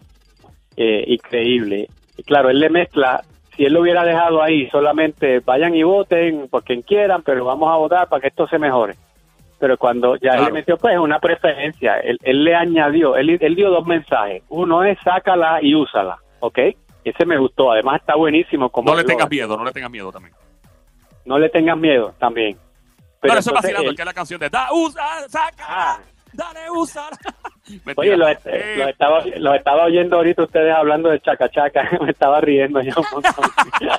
Eh, 0.77 1.05
increíble. 1.07 1.89
Claro, 2.25 2.49
él 2.49 2.61
le 2.61 2.71
mezcla, 2.71 3.23
si 3.57 3.65
él 3.65 3.73
lo 3.73 3.81
hubiera 3.83 4.05
dejado 4.05 4.43
ahí, 4.43 4.69
solamente 4.71 5.41
vayan 5.41 5.75
y 5.75 5.83
voten 5.83 6.49
por 6.49 6.65
quien 6.65 6.83
quieran, 6.83 7.23
pero 7.23 7.45
vamos 7.45 7.71
a 7.73 7.77
votar 7.77 8.09
para 8.09 8.21
que 8.21 8.29
esto 8.29 8.47
se 8.49 8.59
mejore. 8.59 8.97
Pero 9.59 9.77
cuando 9.79 10.17
ya 10.17 10.31
él 10.33 10.47
le 10.47 10.53
metió 10.53 10.77
pues 10.77 10.99
una 10.99 11.21
preferencia, 11.21 11.99
él, 12.01 12.19
él 12.23 12.43
le 12.45 12.55
añadió, 12.55 13.17
él, 13.17 13.39
él 13.41 13.55
dio 13.55 13.71
dos 13.71 13.87
mensajes. 13.87 14.43
Uno 14.49 14.83
es 14.83 14.99
sácala 15.05 15.61
y 15.63 15.75
úsala, 15.75 16.19
¿ok? 16.41 16.59
Ese 17.05 17.27
me 17.27 17.37
gustó, 17.39 17.71
además 17.73 18.01
está 18.01 18.17
buenísimo. 18.17 18.71
Como 18.71 18.91
no 18.91 18.97
le 18.97 19.05
tengas 19.05 19.29
miedo 19.31 19.57
no 19.57 19.65
le 19.65 19.73
tengas 19.73 19.91
miedo 19.91 20.11
también 20.13 20.35
No 21.25 21.39
le 21.39 21.49
tengas 21.49 21.77
miedo 21.77 22.13
también. 22.19 22.57
Pero 23.21 23.35
eso 23.35 23.39
es 23.41 23.47
entonces 23.47 23.63
vacilando, 23.63 23.91
él- 23.91 23.97
que 23.97 24.03
es 24.03 24.07
la 24.07 24.15
canción 24.15 24.41
de 24.41 24.49
da, 24.51 24.67
usa, 24.73 25.29
saca, 25.29 25.65
Ah. 25.69 25.99
dale, 26.33 26.71
usa. 26.71 27.09
Oye, 27.97 28.17
los, 28.17 28.31
Eh, 28.45 28.75
los 28.79 28.89
estaba, 28.89 29.25
los 29.37 29.57
estaba 29.57 29.85
oyendo 29.85 30.17
ahorita 30.17 30.43
ustedes 30.43 30.75
hablando 30.75 31.09
de 31.11 31.21
chaca 31.21 31.49
chaca, 31.49 31.89
me 32.01 32.11
estaba 32.11 32.41
riendo 32.41 32.81
ya 32.81 32.95
un 32.97 33.07
montón. 33.13 33.33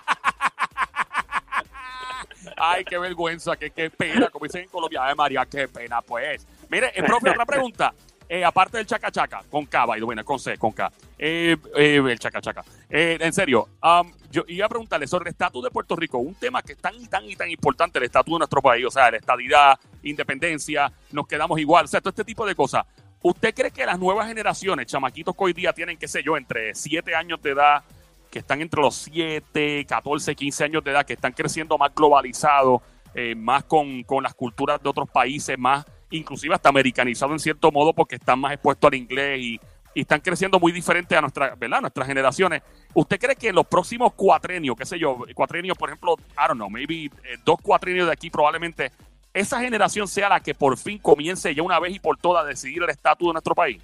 Ay, 2.58 2.86
qué 2.86 2.98
vergüenza, 2.98 3.56
qué, 3.58 3.72
qué 3.72 3.90
pena, 3.90 4.30
como 4.30 4.46
dicen 4.46 4.64
en 4.64 4.70
Colombia. 4.70 5.02
Ay, 5.04 5.16
María, 5.16 5.46
qué 5.46 5.68
pena, 5.68 6.02
pues. 6.02 6.48
Mire, 6.70 6.92
el 6.96 7.04
profe, 7.04 7.30
otra 7.30 7.46
pregunta. 7.46 7.94
Eh, 8.30 8.44
aparte 8.44 8.78
del 8.78 8.86
chaca 8.86 9.12
chaca, 9.12 9.44
con 9.50 9.66
K, 9.66 9.86
by 9.86 10.00
the 10.00 10.06
way, 10.06 10.16
no, 10.16 10.24
con 10.24 10.40
C, 10.40 10.58
con 10.58 10.72
K. 10.72 10.92
Eh, 11.20 11.56
eh, 11.76 11.98
el 11.98 12.20
chaca 12.20 12.42
chaca. 12.42 12.64
Eh, 12.90 13.18
en 13.20 13.34
serio, 13.34 13.68
um, 13.84 14.12
yo 14.32 14.44
iba 14.48 14.66
a 14.66 14.70
preguntarle 14.70 15.08
sobre 15.08 15.30
el 15.30 15.34
estatus 15.34 15.64
de 15.64 15.70
Puerto 15.70 15.96
Rico, 15.96 16.18
un 16.18 16.34
tema 16.36 16.62
que 16.62 16.74
es 16.74 16.80
tan 16.80 16.96
y 16.96 17.08
tan 17.08 17.30
y 17.30 17.36
tan 17.36 17.50
importante, 17.50 18.00
el 18.00 18.06
estatus 18.06 18.34
de 18.34 18.40
nuestro 18.40 18.62
país, 18.62 18.86
o 18.86 18.92
sea, 18.92 19.12
la 19.12 19.18
estadidad, 19.18 19.78
independencia, 20.04 20.92
nos 21.12 21.28
quedamos 21.28 21.60
igual, 21.60 21.86
o 21.86 21.88
sea, 21.88 22.02
todo 22.02 22.10
este 22.10 22.24
tipo 22.24 22.46
de 22.46 22.56
cosas. 22.56 22.86
¿Usted 23.24 23.56
cree 23.56 23.72
que 23.72 23.86
las 23.86 23.98
nuevas 23.98 24.28
generaciones, 24.28 24.86
chamaquitos 24.86 25.34
que 25.34 25.44
hoy 25.46 25.54
día 25.54 25.72
tienen, 25.72 25.98
qué 25.98 26.10
sé 26.10 26.22
yo, 26.22 26.36
entre 26.36 26.76
7 26.76 27.16
años 27.16 27.42
de 27.42 27.52
edad, 27.52 27.82
que 28.30 28.40
están 28.40 28.62
entre 28.62 28.82
los 28.82 28.96
7, 28.96 29.86
14, 29.86 30.36
15 30.36 30.64
años 30.66 30.84
de 30.84 30.92
edad, 30.92 31.06
que 31.06 31.14
están 31.14 31.32
creciendo 31.32 31.78
más 31.78 31.96
globalizados, 31.96 32.82
eh, 33.16 33.34
más 33.34 33.64
con, 33.64 34.04
con 34.04 34.24
las 34.24 34.34
culturas 34.34 34.84
de 34.84 34.90
otros 34.90 35.10
países, 35.10 35.58
más 35.58 35.86
inclusive 36.12 36.54
hasta 36.54 36.68
americanizados 36.68 37.32
en 37.32 37.40
cierto 37.40 37.72
modo 37.72 37.94
porque 37.94 38.16
están 38.16 38.40
más 38.40 38.54
expuestos 38.54 38.90
al 38.90 38.96
inglés 38.96 39.40
y, 39.40 39.60
y 39.96 40.02
están 40.02 40.20
creciendo 40.20 40.60
muy 40.60 40.74
diferente 40.74 41.16
a 41.16 41.22
nuestra, 41.22 41.56
¿verdad? 41.56 41.80
nuestras 41.80 42.08
generaciones. 42.08 42.62
¿Usted 42.94 43.20
cree 43.20 43.36
que 43.38 43.48
en 43.48 43.56
los 43.56 43.68
próximos 43.68 44.14
cuatrenios, 44.14 44.76
qué 44.76 44.86
sé 44.86 45.00
yo, 45.00 45.20
cuatrenios, 45.34 45.78
por 45.78 45.90
ejemplo, 45.90 46.16
I 46.34 46.48
don't 46.48 46.56
know, 46.56 46.70
maybe 46.70 47.06
eh, 47.06 47.38
dos 47.46 47.58
cuatrenios 47.62 48.08
de 48.08 48.14
aquí 48.14 48.30
probablemente, 48.30 48.92
esa 49.34 49.60
generación 49.60 50.08
sea 50.08 50.30
la 50.30 50.40
que 50.40 50.54
por 50.54 50.78
fin 50.78 50.98
comience 51.00 51.54
ya 51.56 51.64
una 51.64 51.80
vez 51.80 51.96
y 51.96 52.00
por 52.00 52.18
todas 52.18 52.44
a 52.46 52.48
decidir 52.48 52.84
el 52.84 52.90
estatus 52.90 53.28
de 53.30 53.34
nuestro 53.34 53.56
país? 53.56 53.82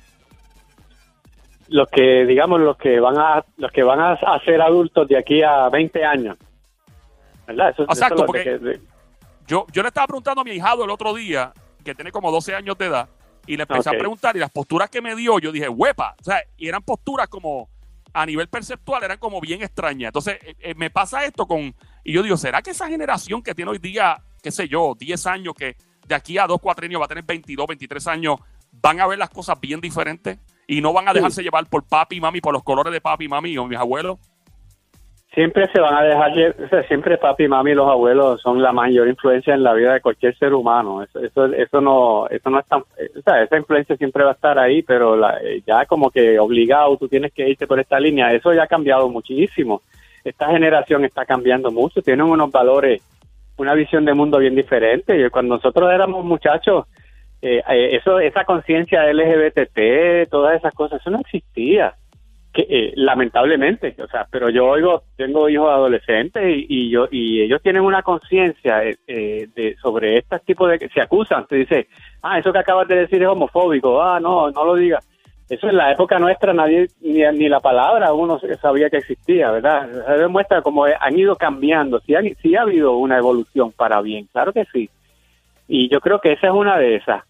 los 1.71 1.87
que, 1.89 2.25
digamos, 2.25 2.59
los 2.61 2.77
que 2.77 2.99
van 2.99 3.19
a 3.19 3.45
los 3.57 3.71
que 3.71 3.83
van 3.83 3.99
a, 3.99 4.17
ser 4.43 4.59
adultos 4.59 5.07
de 5.07 5.15
aquí 5.17 5.43
a 5.43 5.69
20 5.69 6.03
años. 6.03 6.35
¿Verdad? 7.45 7.69
Eso, 7.69 7.83
eso 7.83 7.91
Exacto, 7.91 8.15
es 8.15 8.19
lo 8.21 8.25
porque- 8.25 8.43
que- 8.43 8.57
de- 8.57 8.81
Yo, 9.45 9.67
yo 9.71 9.81
le 9.83 9.89
estaba 9.89 10.07
preguntando 10.07 10.41
a 10.41 10.43
mi 10.43 10.51
hijado 10.51 10.83
el 10.83 10.89
otro 10.89 11.13
día, 11.13 11.53
que 11.83 11.93
tiene 11.93 12.11
como 12.11 12.31
12 12.31 12.55
años 12.55 12.75
de 12.77 12.85
edad, 12.87 13.07
y 13.45 13.55
le 13.55 13.63
empecé 13.63 13.89
a 13.89 13.93
preguntar, 13.97 14.35
y 14.35 14.39
las 14.39 14.49
posturas 14.51 14.89
que 14.89 15.01
me 15.01 15.15
dio, 15.15 15.37
yo 15.39 15.51
dije, 15.51 15.69
huepa, 15.69 16.15
o 16.19 16.23
sea, 16.23 16.41
y 16.57 16.67
eran 16.67 16.81
posturas 16.83 17.27
como, 17.27 17.69
a 18.13 18.25
nivel 18.25 18.47
perceptual, 18.47 19.03
eran 19.03 19.17
como 19.19 19.39
bien 19.41 19.61
extrañas. 19.61 20.09
Entonces, 20.09 20.39
eh, 20.43 20.55
eh, 20.59 20.73
me 20.75 20.89
pasa 20.89 21.23
esto 21.25 21.45
con, 21.47 21.73
y 22.03 22.13
yo 22.13 22.21
digo, 22.23 22.37
¿será 22.37 22.61
que 22.63 22.71
esa 22.71 22.87
generación 22.87 23.41
que 23.43 23.53
tiene 23.55 23.69
hoy 23.71 23.77
día, 23.79 24.17
qué 24.41 24.51
sé 24.51 24.67
yo, 24.67 24.93
10 24.97 25.25
años, 25.27 25.53
que 25.53 25.75
de 26.07 26.15
aquí 26.15 26.37
a 26.37 26.47
dos 26.47 26.59
cuatrenios 26.59 27.01
va 27.01 27.05
a 27.05 27.09
tener 27.09 27.23
22, 27.23 27.67
23 27.67 28.07
años, 28.07 28.37
van 28.71 28.99
a 29.01 29.07
ver 29.07 29.17
las 29.19 29.29
cosas 29.29 29.59
bien 29.59 29.79
diferentes? 29.81 30.39
Y 30.67 30.81
no 30.81 30.93
van 30.93 31.07
a 31.07 31.11
Sí. 31.11 31.17
dejarse 31.17 31.43
llevar 31.43 31.65
por 31.67 31.83
papi 31.83 32.17
y 32.17 32.21
mami, 32.21 32.41
por 32.41 32.53
los 32.53 32.63
colores 32.63 32.93
de 32.93 33.01
papi 33.01 33.25
y 33.25 33.27
mami 33.27 33.57
o 33.57 33.65
mis 33.65 33.77
abuelos. 33.79 34.19
siempre 35.33 35.67
se 35.71 35.79
van 35.79 35.93
a 35.93 36.01
dejar, 36.01 36.31
lle- 36.31 36.65
o 36.65 36.69
sea, 36.69 36.83
siempre 36.87 37.17
papi, 37.17 37.47
mami 37.47 37.71
y 37.71 37.75
los 37.75 37.87
abuelos 37.87 38.41
son 38.41 38.61
la 38.63 38.71
mayor 38.73 39.07
influencia 39.07 39.53
en 39.53 39.61
la 39.63 39.73
vida 39.73 39.93
de 39.93 40.01
cualquier 40.01 40.35
ser 40.37 40.53
humano. 40.55 41.03
Eso, 41.03 41.19
eso, 41.19 41.45
eso 41.53 41.79
no, 41.81 42.27
eso 42.27 42.49
no 42.49 42.59
es 42.59 42.65
tan, 42.65 42.79
o 42.81 43.21
sea, 43.23 43.43
esa 43.43 43.55
influencia 43.57 43.95
siempre 43.95 44.23
va 44.23 44.31
a 44.31 44.33
estar 44.33 44.57
ahí, 44.57 44.81
pero 44.81 45.15
la- 45.15 45.37
eh, 45.41 45.61
ya 45.65 45.85
como 45.85 46.09
que 46.09 46.39
obligado 46.39 46.97
tú 46.97 47.07
tienes 47.07 47.31
que 47.31 47.47
irte 47.47 47.67
por 47.67 47.79
esta 47.79 47.99
línea. 47.99 48.33
Eso 48.33 48.51
ya 48.53 48.63
ha 48.63 48.67
cambiado 48.67 49.07
muchísimo. 49.07 49.83
Esta 50.23 50.47
generación 50.47 51.05
está 51.05 51.25
cambiando 51.25 51.71
mucho, 51.71 52.01
tienen 52.01 52.25
unos 52.25 52.51
valores, 52.51 53.01
una 53.59 53.73
visión 53.73 54.05
de 54.05 54.13
mundo 54.13 54.39
bien 54.39 54.55
diferente. 54.55 55.29
Cuando 55.29 55.55
nosotros 55.55 55.91
éramos 55.91 56.25
muchachos, 56.25 56.85
eh, 57.41 57.61
eh, 57.69 58.01
esa 58.23 58.43
conciencia 58.45 59.11
LGBT, 59.11 60.29
todas 60.29 60.57
esas 60.57 60.73
cosas, 60.73 61.01
eso 61.01 61.09
no 61.09 61.19
existía 61.19 61.95
que 62.53 62.65
eh, 62.67 62.93
lamentablemente, 62.95 63.95
o 64.01 64.07
sea, 64.07 64.27
pero 64.29 64.49
yo 64.49 64.65
oigo, 64.65 65.03
tengo 65.15 65.49
hijos 65.49 65.69
adolescentes 65.69 66.43
y, 66.45 66.89
yo 66.89 67.07
y 67.11 67.41
ellos 67.41 67.61
tienen 67.61 67.83
una 67.83 68.01
conciencia 68.01 68.81
eh, 68.83 69.47
de 69.55 69.75
sobre 69.81 70.17
este 70.17 70.39
tipo 70.39 70.67
de 70.67 70.79
que 70.79 70.89
se 70.89 71.01
acusan, 71.01 71.47
se 71.47 71.57
dice, 71.57 71.87
ah, 72.23 72.39
eso 72.39 72.51
que 72.51 72.59
acabas 72.59 72.87
de 72.87 73.01
decir 73.01 73.21
es 73.21 73.27
homofóbico, 73.27 74.01
ah, 74.01 74.19
no, 74.19 74.49
no 74.49 74.65
lo 74.65 74.75
digas. 74.75 75.07
Eso 75.49 75.67
en 75.67 75.77
la 75.77 75.91
época 75.91 76.19
nuestra 76.19 76.53
nadie 76.53 76.87
ni, 77.01 77.21
ni 77.37 77.49
la 77.49 77.59
palabra 77.59 78.13
uno 78.13 78.39
sabía 78.61 78.89
que 78.89 78.97
existía, 78.97 79.49
¿verdad? 79.51 79.89
Se 80.05 80.13
demuestra 80.21 80.61
cómo 80.61 80.85
han 80.85 81.17
ido 81.17 81.35
cambiando, 81.35 81.99
sí, 82.01 82.13
han- 82.15 82.35
sí 82.41 82.55
ha 82.55 82.61
habido 82.61 82.97
una 82.97 83.17
evolución 83.17 83.71
para 83.71 83.99
bien, 84.01 84.27
claro 84.31 84.53
que 84.53 84.65
sí. 84.65 84.89
Y 85.67 85.89
yo 85.89 86.01
creo 86.01 86.19
que 86.19 86.33
esa 86.33 86.47
es 86.47 86.53
una 86.53 86.77
de 86.77 86.95
esas 86.97 87.23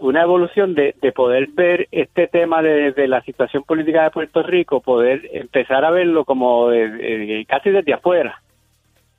una 0.00 0.22
evolución 0.22 0.74
de, 0.74 0.94
de 1.00 1.12
poder 1.12 1.46
ver 1.52 1.86
este 1.92 2.26
tema 2.26 2.60
de, 2.62 2.90
de 2.90 3.06
la 3.06 3.20
situación 3.22 3.62
política 3.62 4.02
de 4.02 4.10
Puerto 4.10 4.42
Rico, 4.42 4.80
poder 4.80 5.30
empezar 5.32 5.84
a 5.84 5.90
verlo 5.92 6.24
como 6.24 6.68
de- 6.68 7.46
casi 7.48 7.70
desde 7.70 7.92
afuera, 7.94 8.42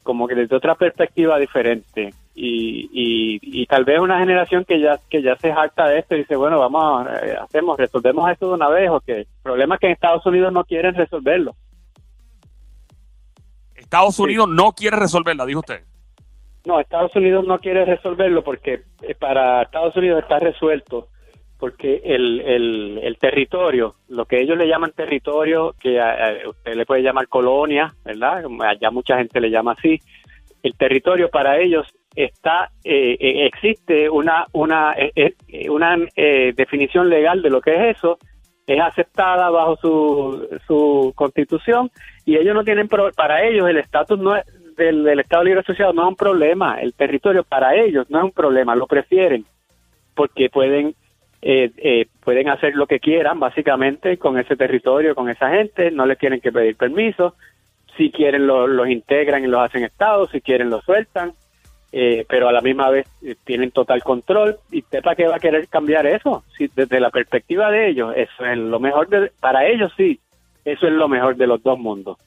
como 0.03 0.27
que 0.27 0.35
desde 0.35 0.53
otra 0.55 0.75
perspectiva 0.75 1.39
diferente. 1.39 2.13
Y, 2.37 2.89
y, 2.91 3.61
y 3.61 3.65
tal 3.65 3.85
vez 3.85 3.99
una 4.01 4.19
generación 4.19 4.65
que 4.65 4.79
ya 4.81 4.99
que 5.09 5.21
ya 5.21 5.37
se 5.37 5.53
jacta 5.53 5.87
de 5.87 5.99
esto 5.99 6.15
y 6.15 6.19
dice, 6.19 6.35
bueno, 6.35 6.59
vamos, 6.59 7.07
eh, 7.23 7.33
hacemos, 7.41 7.77
resolvemos 7.79 8.29
esto 8.29 8.49
de 8.49 8.53
una 8.55 8.67
vez, 8.67 8.89
o 8.89 8.99
que 8.99 9.19
el 9.21 9.27
problema 9.41 9.75
es 9.75 9.79
que 9.81 9.87
en 9.87 9.93
Estados 9.93 10.25
Unidos 10.25 10.51
no 10.51 10.65
quieren 10.65 10.93
resolverlo. 10.95 11.55
Estados 13.75 14.15
Sí. 14.15 14.23
Unidos 14.23 14.49
no 14.49 14.71
quiere 14.73 14.97
resolverla, 14.97 15.45
dijo 15.45 15.59
usted. 15.59 15.83
No, 16.65 16.79
Estados 16.79 17.15
Unidos 17.15 17.45
no 17.45 17.59
quiere 17.59 17.85
resolverlo 17.85 18.43
porque 18.43 18.81
eh, 19.03 19.15
para 19.15 19.61
Estados 19.61 19.95
Unidos 19.95 20.21
está 20.23 20.39
resuelto 20.39 21.07
porque 21.57 22.01
el, 22.03 22.41
el, 22.41 22.99
el 23.01 23.17
territorio, 23.17 23.95
lo 24.09 24.25
que 24.25 24.41
ellos 24.41 24.57
le 24.57 24.67
llaman 24.67 24.91
territorio, 24.91 25.73
que 25.79 26.01
a- 26.01 26.27
a 26.43 26.49
usted 26.49 26.75
le 26.75 26.85
puede 26.85 27.01
llamar 27.01 27.29
colonia, 27.29 27.95
¿verdad? 28.03 28.43
Allá 28.61 28.91
mucha 28.91 29.17
gente 29.17 29.39
le 29.39 29.49
llama 29.49 29.71
así. 29.77 29.99
El 30.63 30.75
territorio 30.75 31.29
para 31.29 31.57
ellos 31.59 31.87
está, 32.15 32.69
eh, 32.83 33.17
eh, 33.19 33.45
existe 33.45 34.09
una, 34.09 34.45
una, 34.53 34.93
eh, 34.93 35.33
eh, 35.47 35.69
una 35.69 35.97
eh, 36.15 36.53
definición 36.55 37.09
legal 37.09 37.41
de 37.41 37.49
lo 37.49 37.61
que 37.61 37.75
es 37.75 37.97
eso, 37.97 38.17
es 38.67 38.79
aceptada 38.81 39.49
bajo 39.49 39.75
su, 39.77 40.47
su 40.65 41.13
constitución 41.15 41.91
y 42.25 42.37
ellos 42.37 42.55
no 42.55 42.63
tienen, 42.63 42.87
pro- 42.87 43.11
para 43.15 43.45
ellos 43.45 43.69
el 43.69 43.77
estatus 43.77 44.17
no 44.19 44.33
del, 44.75 45.03
del 45.03 45.19
Estado 45.19 45.43
Libre 45.43 45.59
Asociado 45.61 45.93
no 45.93 46.01
es 46.03 46.07
un 46.09 46.15
problema, 46.15 46.81
el 46.81 46.93
territorio 46.93 47.43
para 47.43 47.75
ellos 47.75 48.09
no 48.09 48.17
es 48.19 48.23
un 48.25 48.31
problema, 48.31 48.75
lo 48.75 48.87
prefieren 48.87 49.45
porque 50.15 50.49
pueden 50.49 50.95
pueden 52.23 52.49
hacer 52.49 52.73
lo 52.75 52.87
que 52.87 52.99
quieran 52.99 53.39
básicamente 53.39 54.17
con 54.17 54.39
ese 54.39 54.55
territorio, 54.55 55.13
con 55.13 55.29
esa 55.29 55.51
gente, 55.51 55.91
no 55.91 56.07
les 56.07 56.17
tienen 56.17 56.41
que 56.41 56.51
pedir 56.51 56.75
permiso, 56.75 57.35
si 57.97 58.09
quieren 58.11 58.47
lo- 58.47 58.65
los 58.65 58.89
integran 58.89 59.43
y 59.43 59.47
los 59.47 59.61
hacen 59.61 59.83
estados, 59.83 60.31
si 60.31 60.41
quieren 60.41 60.71
los 60.71 60.83
sueltan, 60.83 61.33
eh, 61.97 62.25
pero 62.27 62.49
a 62.49 62.51
la 62.51 62.59
misma 62.59 62.89
vez 62.89 63.07
eh, 63.23 63.35
tienen 63.45 63.71
total 63.71 64.03
control 64.03 64.57
y 64.69 64.79
usted 64.79 65.01
para 65.01 65.15
qué 65.15 65.27
va 65.27 65.37
a 65.37 65.39
querer 65.39 65.67
cambiar 65.69 66.05
eso, 66.05 66.43
si 66.57 66.67
desde 66.75 66.99
la 66.99 67.09
perspectiva 67.09 67.71
de 67.71 67.87
ellos, 67.87 68.13
eso 68.17 68.45
es 68.45 68.57
lo 68.57 68.81
mejor 68.81 69.07
de, 69.07 69.31
para 69.39 69.65
ellos 69.65 69.93
sí, 69.95 70.19
eso 70.65 70.87
es 70.87 70.91
lo 70.93 71.07
mejor 71.07 71.37
de 71.37 71.47
los 71.47 71.63
dos 71.63 71.79
mundos. 71.79 72.17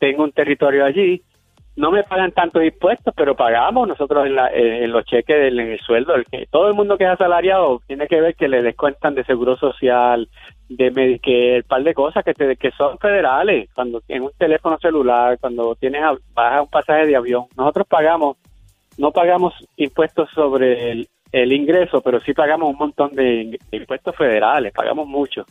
Tengo 0.00 0.24
un 0.24 0.32
territorio 0.32 0.84
allí, 0.84 1.22
no 1.76 1.90
me 1.92 2.02
pagan 2.02 2.32
tantos 2.32 2.64
impuestos, 2.64 3.14
pero 3.16 3.36
pagamos 3.36 3.86
nosotros 3.86 4.26
en, 4.26 4.34
la- 4.34 4.50
en- 4.52 4.82
en 4.82 4.90
los 4.92 5.04
cheques, 5.06 5.36
del- 5.38 5.60
en 5.60 5.70
el 5.70 5.78
sueldo. 5.80 6.14
El 6.16 6.26
todo 6.50 6.66
el 6.68 6.74
mundo 6.74 6.98
que 6.98 7.04
es 7.04 7.10
asalariado 7.10 7.80
tiene 7.86 8.08
que 8.08 8.20
ver 8.20 8.34
que 8.34 8.48
le 8.48 8.60
descuentan 8.62 9.14
de 9.14 9.22
seguro 9.24 9.56
social, 9.56 10.28
de 10.68 10.90
Medicare, 10.90 11.58
un 11.58 11.62
par 11.62 11.82
de 11.84 11.94
cosas 11.94 12.24
que, 12.24 12.34
te- 12.34 12.56
que 12.56 12.72
son 12.72 12.98
federales. 12.98 13.70
Cuando 13.74 14.02
en 14.08 14.22
un 14.24 14.32
teléfono 14.36 14.78
celular, 14.78 15.38
cuando 15.40 15.74
tienes 15.76 16.02
a- 16.02 16.16
vas 16.34 16.54
a 16.56 16.62
un 16.62 16.68
pasaje 16.68 17.06
de 17.06 17.14
avión, 17.16 17.44
nosotros 17.56 17.86
pagamos, 17.86 18.36
no 18.98 19.10
pagamos 19.12 19.54
impuestos 19.76 20.28
sobre 20.34 20.90
el, 20.90 21.08
el 21.32 21.52
ingreso, 21.52 22.00
pero 22.00 22.20
sí 22.20 22.32
pagamos 22.34 22.70
un 22.70 22.76
montón 22.78 23.14
de, 23.14 23.58
impuestos 23.72 24.14
federales, 24.16 24.72
pagamos 24.72 25.06
mucho. 25.06 25.44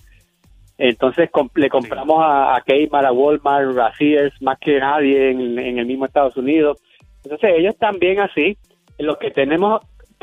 Entonces 0.78 1.30
le 1.56 1.70
compramos 1.70 2.24
a, 2.24 2.56
a 2.56 2.62
Kmart, 2.62 3.06
a 3.06 3.12
Walmart, 3.12 3.78
a 3.78 3.94
Sears, 3.96 4.34
más 4.42 4.58
que 4.60 4.80
nadie 4.80 5.30
en, 5.32 5.60
en 5.60 5.78
el 5.80 5.86
mismo 5.86 6.06
Estados 6.06 6.36
Unidos. 6.38 6.80
Entonces 7.24 7.52
ellos 7.58 7.78
también 7.78 8.20
así. 8.20 8.58
Lo 8.98 9.18
que 9.18 9.32
tenemos, 9.32 9.82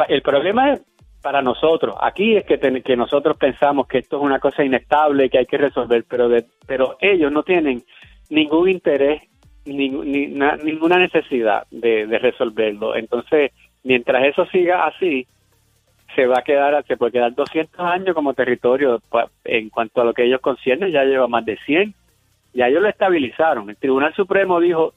el 0.09 0.22
problema 0.22 0.72
es 0.72 0.83
para 1.22 1.42
nosotros. 1.42 1.96
Aquí 2.00 2.37
es 2.37 2.44
que, 2.44 2.59
ten- 2.59 2.83
que 2.83 2.96
nosotros 2.96 3.37
pensamos 3.37 3.87
que 3.87 3.98
esto 3.98 4.16
es 4.16 4.22
una 4.22 4.38
cosa 4.40 4.64
inestable 4.64 5.28
que 5.31 5.38
hay 5.38 5.46
que 5.46 5.59
resolver, 5.59 6.04
pero 6.09 6.28
de, 6.28 6.44
pero 6.66 6.96
ellos 7.00 7.31
no 7.33 7.42
tienen 7.42 7.83
ningún 8.31 8.68
interés, 8.68 9.22
ni- 9.76 10.26
na- 10.28 10.57
ninguna 10.57 10.98
necesidad 10.98 11.64
de, 11.70 12.07
de 12.07 12.18
resolverlo. 12.18 12.96
Entonces, 12.96 13.52
mientras 13.85 14.24
eso 14.24 14.46
siga 14.46 14.87
así, 14.87 15.26
se 16.16 16.26
va 16.26 16.38
a 16.38 16.42
quedar, 16.42 16.85
se 16.87 16.96
puede 16.96 17.12
quedar 17.12 17.35
200 17.35 17.78
años 17.81 18.14
como 18.14 18.35
territorio 18.35 19.00
en 19.44 19.68
cuanto 19.70 20.00
a 20.00 20.04
lo 20.04 20.14
que 20.14 20.24
ellos 20.24 20.40
conciernen, 20.40 20.90
ya 20.90 21.04
lleva 21.04 21.28
más 21.28 21.44
de 21.44 21.57
100. 21.64 21.94
Ya 22.54 22.68
ellos 22.68 22.83
lo 22.83 22.88
estabilizaron. 22.88 23.68
El 23.70 23.76
Tribunal 23.76 24.14
Supremo 24.14 24.59
dijo, 24.59 24.94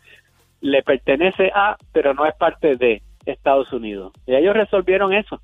le 0.62 0.82
pertenece 0.84 1.52
a, 1.54 1.76
pero 1.92 2.14
no 2.14 2.26
es 2.26 2.34
parte 2.36 2.76
de 2.78 3.02
Estados 3.26 3.72
Unidos. 3.74 4.14
Y 4.26 4.34
ellos 4.36 4.56
resolvieron 4.56 5.14
eso. 5.14 5.40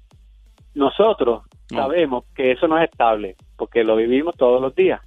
Nosotros 0.73 1.43
No. 1.71 1.77
sabemos 1.83 2.23
que 2.35 2.51
eso 2.51 2.67
no 2.67 2.77
es 2.79 2.89
estable, 2.89 3.35
porque 3.57 3.83
lo 3.83 3.95
vivimos 3.97 4.35
todos 4.37 4.61
los 4.61 4.73
días. 4.75 5.01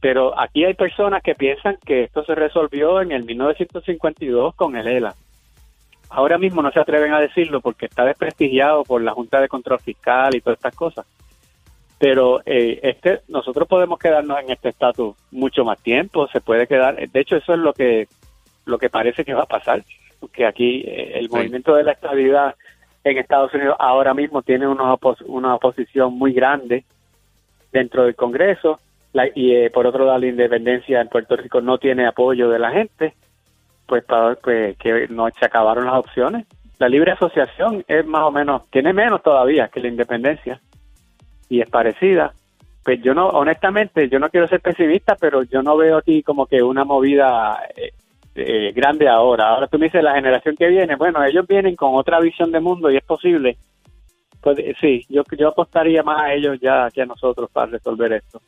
Pero 0.00 0.38
aquí 0.38 0.64
hay 0.64 0.74
personas 0.74 1.22
que 1.22 1.34
piensan 1.34 1.76
que 1.84 2.04
esto 2.04 2.24
se 2.24 2.34
resolvió 2.34 3.00
en 3.00 3.10
el 3.12 3.24
1952 3.24 4.54
con 4.54 4.76
el 4.76 4.86
ELA. 4.86 5.14
Ahora 6.10 6.38
mismo 6.38 6.62
no 6.62 6.70
se 6.70 6.80
atreven 6.80 7.12
a 7.12 7.20
decirlo 7.20 7.60
porque 7.60 7.86
está 7.86 8.04
desprestigiado 8.04 8.84
por 8.84 9.02
la 9.02 9.12
Junta 9.12 9.40
de 9.40 9.48
Control 9.48 9.80
Fiscal 9.80 10.34
y 10.34 10.40
todas 10.40 10.58
estas 10.58 10.74
cosas. 10.76 11.06
Pero 11.98 12.40
eh, 12.46 12.78
este, 12.82 13.20
nosotros 13.28 13.66
podemos 13.66 13.98
quedarnos 13.98 14.38
en 14.40 14.50
este 14.50 14.68
estatus 14.68 15.16
mucho 15.32 15.64
más 15.64 15.78
tiempo. 15.82 16.28
Se 16.28 16.40
puede 16.40 16.66
quedar. 16.68 16.96
De 17.08 17.20
hecho, 17.20 17.36
eso 17.36 17.52
es 17.54 17.58
lo 17.58 17.72
que 17.72 18.06
lo 18.66 18.78
que 18.78 18.90
parece 18.90 19.24
que 19.24 19.32
va 19.32 19.44
a 19.44 19.46
pasar, 19.46 19.82
porque 20.20 20.44
aquí 20.46 20.82
eh, 20.86 21.12
el 21.18 21.28
Sí. 21.28 21.34
movimiento 21.34 21.74
de 21.74 21.84
la 21.84 21.92
estabilidad 21.92 22.54
en 23.02 23.16
Estados 23.16 23.52
Unidos 23.54 23.76
ahora 23.78 24.12
mismo 24.12 24.42
tiene 24.42 24.68
una, 24.68 24.92
opos- 24.94 25.24
una 25.26 25.54
oposición 25.54 26.12
muy 26.12 26.32
grande 26.34 26.84
dentro 27.72 28.04
del 28.04 28.14
Congreso 28.14 28.78
la- 29.12 29.28
y 29.34 29.54
eh, 29.54 29.70
por 29.70 29.86
otro 29.86 30.04
lado 30.04 30.18
la 30.18 30.26
independencia 30.26 31.00
en 31.00 31.08
Puerto 31.08 31.36
Rico 31.36 31.60
no 31.60 31.78
tiene 31.78 32.06
apoyo 32.06 32.48
de 32.48 32.58
la 32.58 32.70
gente, 32.70 33.14
pues, 33.86 34.04
para, 34.04 34.34
pues 34.36 34.76
que 34.78 35.08
no 35.08 35.28
se 35.30 35.44
acabaron 35.46 35.86
las 35.86 35.94
opciones. 35.94 36.46
La 36.78 36.88
libre 36.88 37.12
asociación 37.12 37.84
es 37.88 38.06
más 38.06 38.22
o 38.22 38.30
menos, 38.30 38.68
tiene 38.70 38.92
menos 38.92 39.22
todavía 39.22 39.68
que 39.68 39.80
la 39.80 39.88
independencia 39.88 40.60
y 41.48 41.60
es 41.60 41.68
parecida. 41.68 42.32
Pues 42.84 43.02
yo 43.02 43.14
no, 43.14 43.28
honestamente, 43.28 44.08
yo 44.08 44.18
no 44.18 44.30
quiero 44.30 44.46
ser 44.48 44.60
pesimista, 44.60 45.16
pero 45.16 45.42
yo 45.42 45.62
no 45.62 45.76
veo 45.76 45.98
aquí 45.98 46.22
como 46.22 46.46
que 46.46 46.62
una 46.62 46.84
movida 46.84 47.58
eh, 47.76 47.90
eh, 48.34 48.72
grande 48.72 49.08
ahora. 49.08 49.48
Ahora 49.48 49.66
tú 49.66 49.78
me 49.78 49.86
dices 49.86 50.02
la 50.02 50.14
generación 50.14 50.54
que 50.56 50.68
viene, 50.68 50.94
bueno, 50.96 51.22
ellos 51.24 51.46
vienen 51.46 51.74
con 51.74 51.94
otra 51.96 52.20
visión 52.20 52.52
de 52.52 52.60
mundo 52.60 52.90
y 52.90 52.96
es 52.96 53.04
posible. 53.04 53.56
Pues 54.40 54.58
sí, 54.80 55.04
yo, 55.08 55.22
yo 55.36 55.48
apostaría 55.48 56.02
más 56.04 56.20
a 56.22 56.32
ellos 56.32 56.58
ya 56.60 56.88
que 56.92 57.02
a 57.02 57.06
nosotros 57.06 57.50
para 57.50 57.72
resolver 57.72 58.12
esto. 58.12 58.40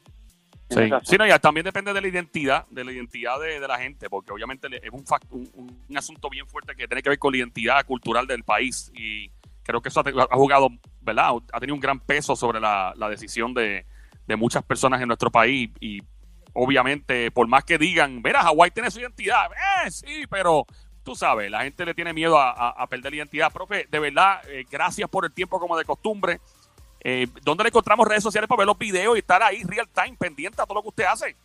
Sí. 0.71 0.89
Sí, 1.05 1.17
no, 1.19 1.27
ya 1.27 1.39
también 1.39 1.65
depende 1.65 1.93
de 1.93 2.01
la 2.01 2.09
identidad, 2.09 2.67
de 2.71 2.85
la 2.85 2.93
identidad 2.93 3.41
de, 3.41 3.59
de 3.61 3.69
la 3.69 3.79
gente, 3.79 4.09
porque 4.09 4.33
obviamente 4.33 4.69
es 4.83 4.91
un, 4.93 5.05
fac- 5.05 5.27
un, 5.31 5.51
un- 5.55 5.83
un 5.89 5.97
asunto 5.99 6.31
bien 6.31 6.47
fuerte 6.47 6.75
que 6.77 6.87
tiene 6.87 7.03
que 7.03 7.09
ver 7.11 7.19
con 7.19 7.33
la 7.33 7.39
identidad 7.39 7.85
cultural 7.85 8.27
del 8.27 8.45
país 8.45 8.91
y 8.95 9.31
creo 9.63 9.81
que 9.83 9.89
eso 9.89 10.01
ha, 10.01 10.37
jugado, 10.37 10.69
¿verdad? 11.01 11.31
Ha 11.53 11.61
tenido 11.61 11.75
un 11.75 11.81
gran 11.81 11.99
peso 12.01 12.35
sobre 12.37 12.61
la, 12.61 12.93
la 12.97 13.09
decisión 13.09 13.53
de, 13.53 13.85
de 14.27 14.37
muchas 14.37 14.63
personas 14.63 15.01
en 15.01 15.09
nuestro 15.09 15.31
país 15.31 15.71
y 15.81 16.01
obviamente 16.53 17.31
por 17.31 17.47
más 17.49 17.65
que 17.65 17.79
digan, 17.79 18.21
mira, 18.23 18.43
Hawái 18.43 18.71
tiene 18.71 18.91
su 18.91 19.01
identidad, 19.01 19.47
eh, 19.85 19.91
sí, 19.91 20.25
pero 20.29 20.67
tú 21.03 21.15
sabes, 21.15 21.51
la 21.51 21.63
gente 21.65 21.85
le 21.85 21.95
tiene 21.95 22.13
miedo 22.13 22.39
a, 22.39 22.51
a- 22.51 22.71
a 22.83 22.87
perder 22.87 23.13
la 23.13 23.17
identidad. 23.19 23.53
Profe, 23.53 23.87
de 23.91 23.99
verdad, 23.99 24.41
eh, 24.49 24.65
gracias 24.71 25.09
por 25.09 25.25
el 25.25 25.33
tiempo 25.33 25.59
como 25.59 25.77
de 25.77 25.85
costumbre. 25.85 26.41
Eh, 27.03 27.27
¿Dónde 27.43 27.65
le 27.65 27.69
encontramos 27.69 28.07
redes 28.07 28.23
sociales 28.23 28.49
para 28.49 28.59
ver 28.59 28.67
los 28.67 28.79
videos 28.79 29.17
y 29.17 29.21
estar 29.21 29.43
ahí 29.43 29.63
real 29.65 29.89
time 29.89 30.17
pendiente 30.19 30.61
a 30.61 30.67
todo 30.67 30.77
lo 30.77 30.83
que 30.83 30.89
usted 30.89 31.05
hace? 31.05 31.37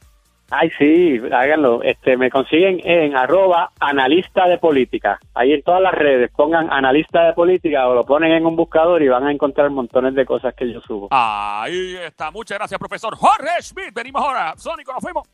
Ay, 0.52 0.70
sí, 0.78 1.20
háganlo. 1.32 1.82
Este, 1.82 2.18
me 2.18 2.30
consiguen 2.30 2.80
en 2.84 3.16
arroba 3.16 3.72
analista 3.80 4.48
de 4.48 4.60
política. 4.60 5.20
Ahí 5.34 5.54
en 5.54 5.64
todas 5.64 5.82
las 5.82 5.94
redes 5.94 6.30
pongan 6.36 6.72
analista 6.72 7.24
de 7.24 7.34
política 7.34 7.88
o 7.88 7.96
lo 7.96 8.04
ponen 8.04 8.32
en 8.32 8.46
un 8.46 8.56
buscador 8.56 9.02
y 9.02 9.08
van 9.08 9.26
a 9.26 9.32
encontrar 9.32 9.72
montones 9.72 10.14
de 10.14 10.26
cosas 10.26 10.54
que 10.54 10.72
yo 10.72 10.82
subo. 10.82 11.08
Ahí 11.10 11.96
está. 11.96 12.30
Muchas 12.30 12.60
gracias, 12.60 12.78
profesor 12.78 13.16
Jorge 13.16 13.62
Schmidt. 13.62 13.94
Venimos 13.94 14.22
ahora. 14.22 14.54
Sónico, 14.56 14.94
nos 14.94 15.02
fuimos. 15.02 15.28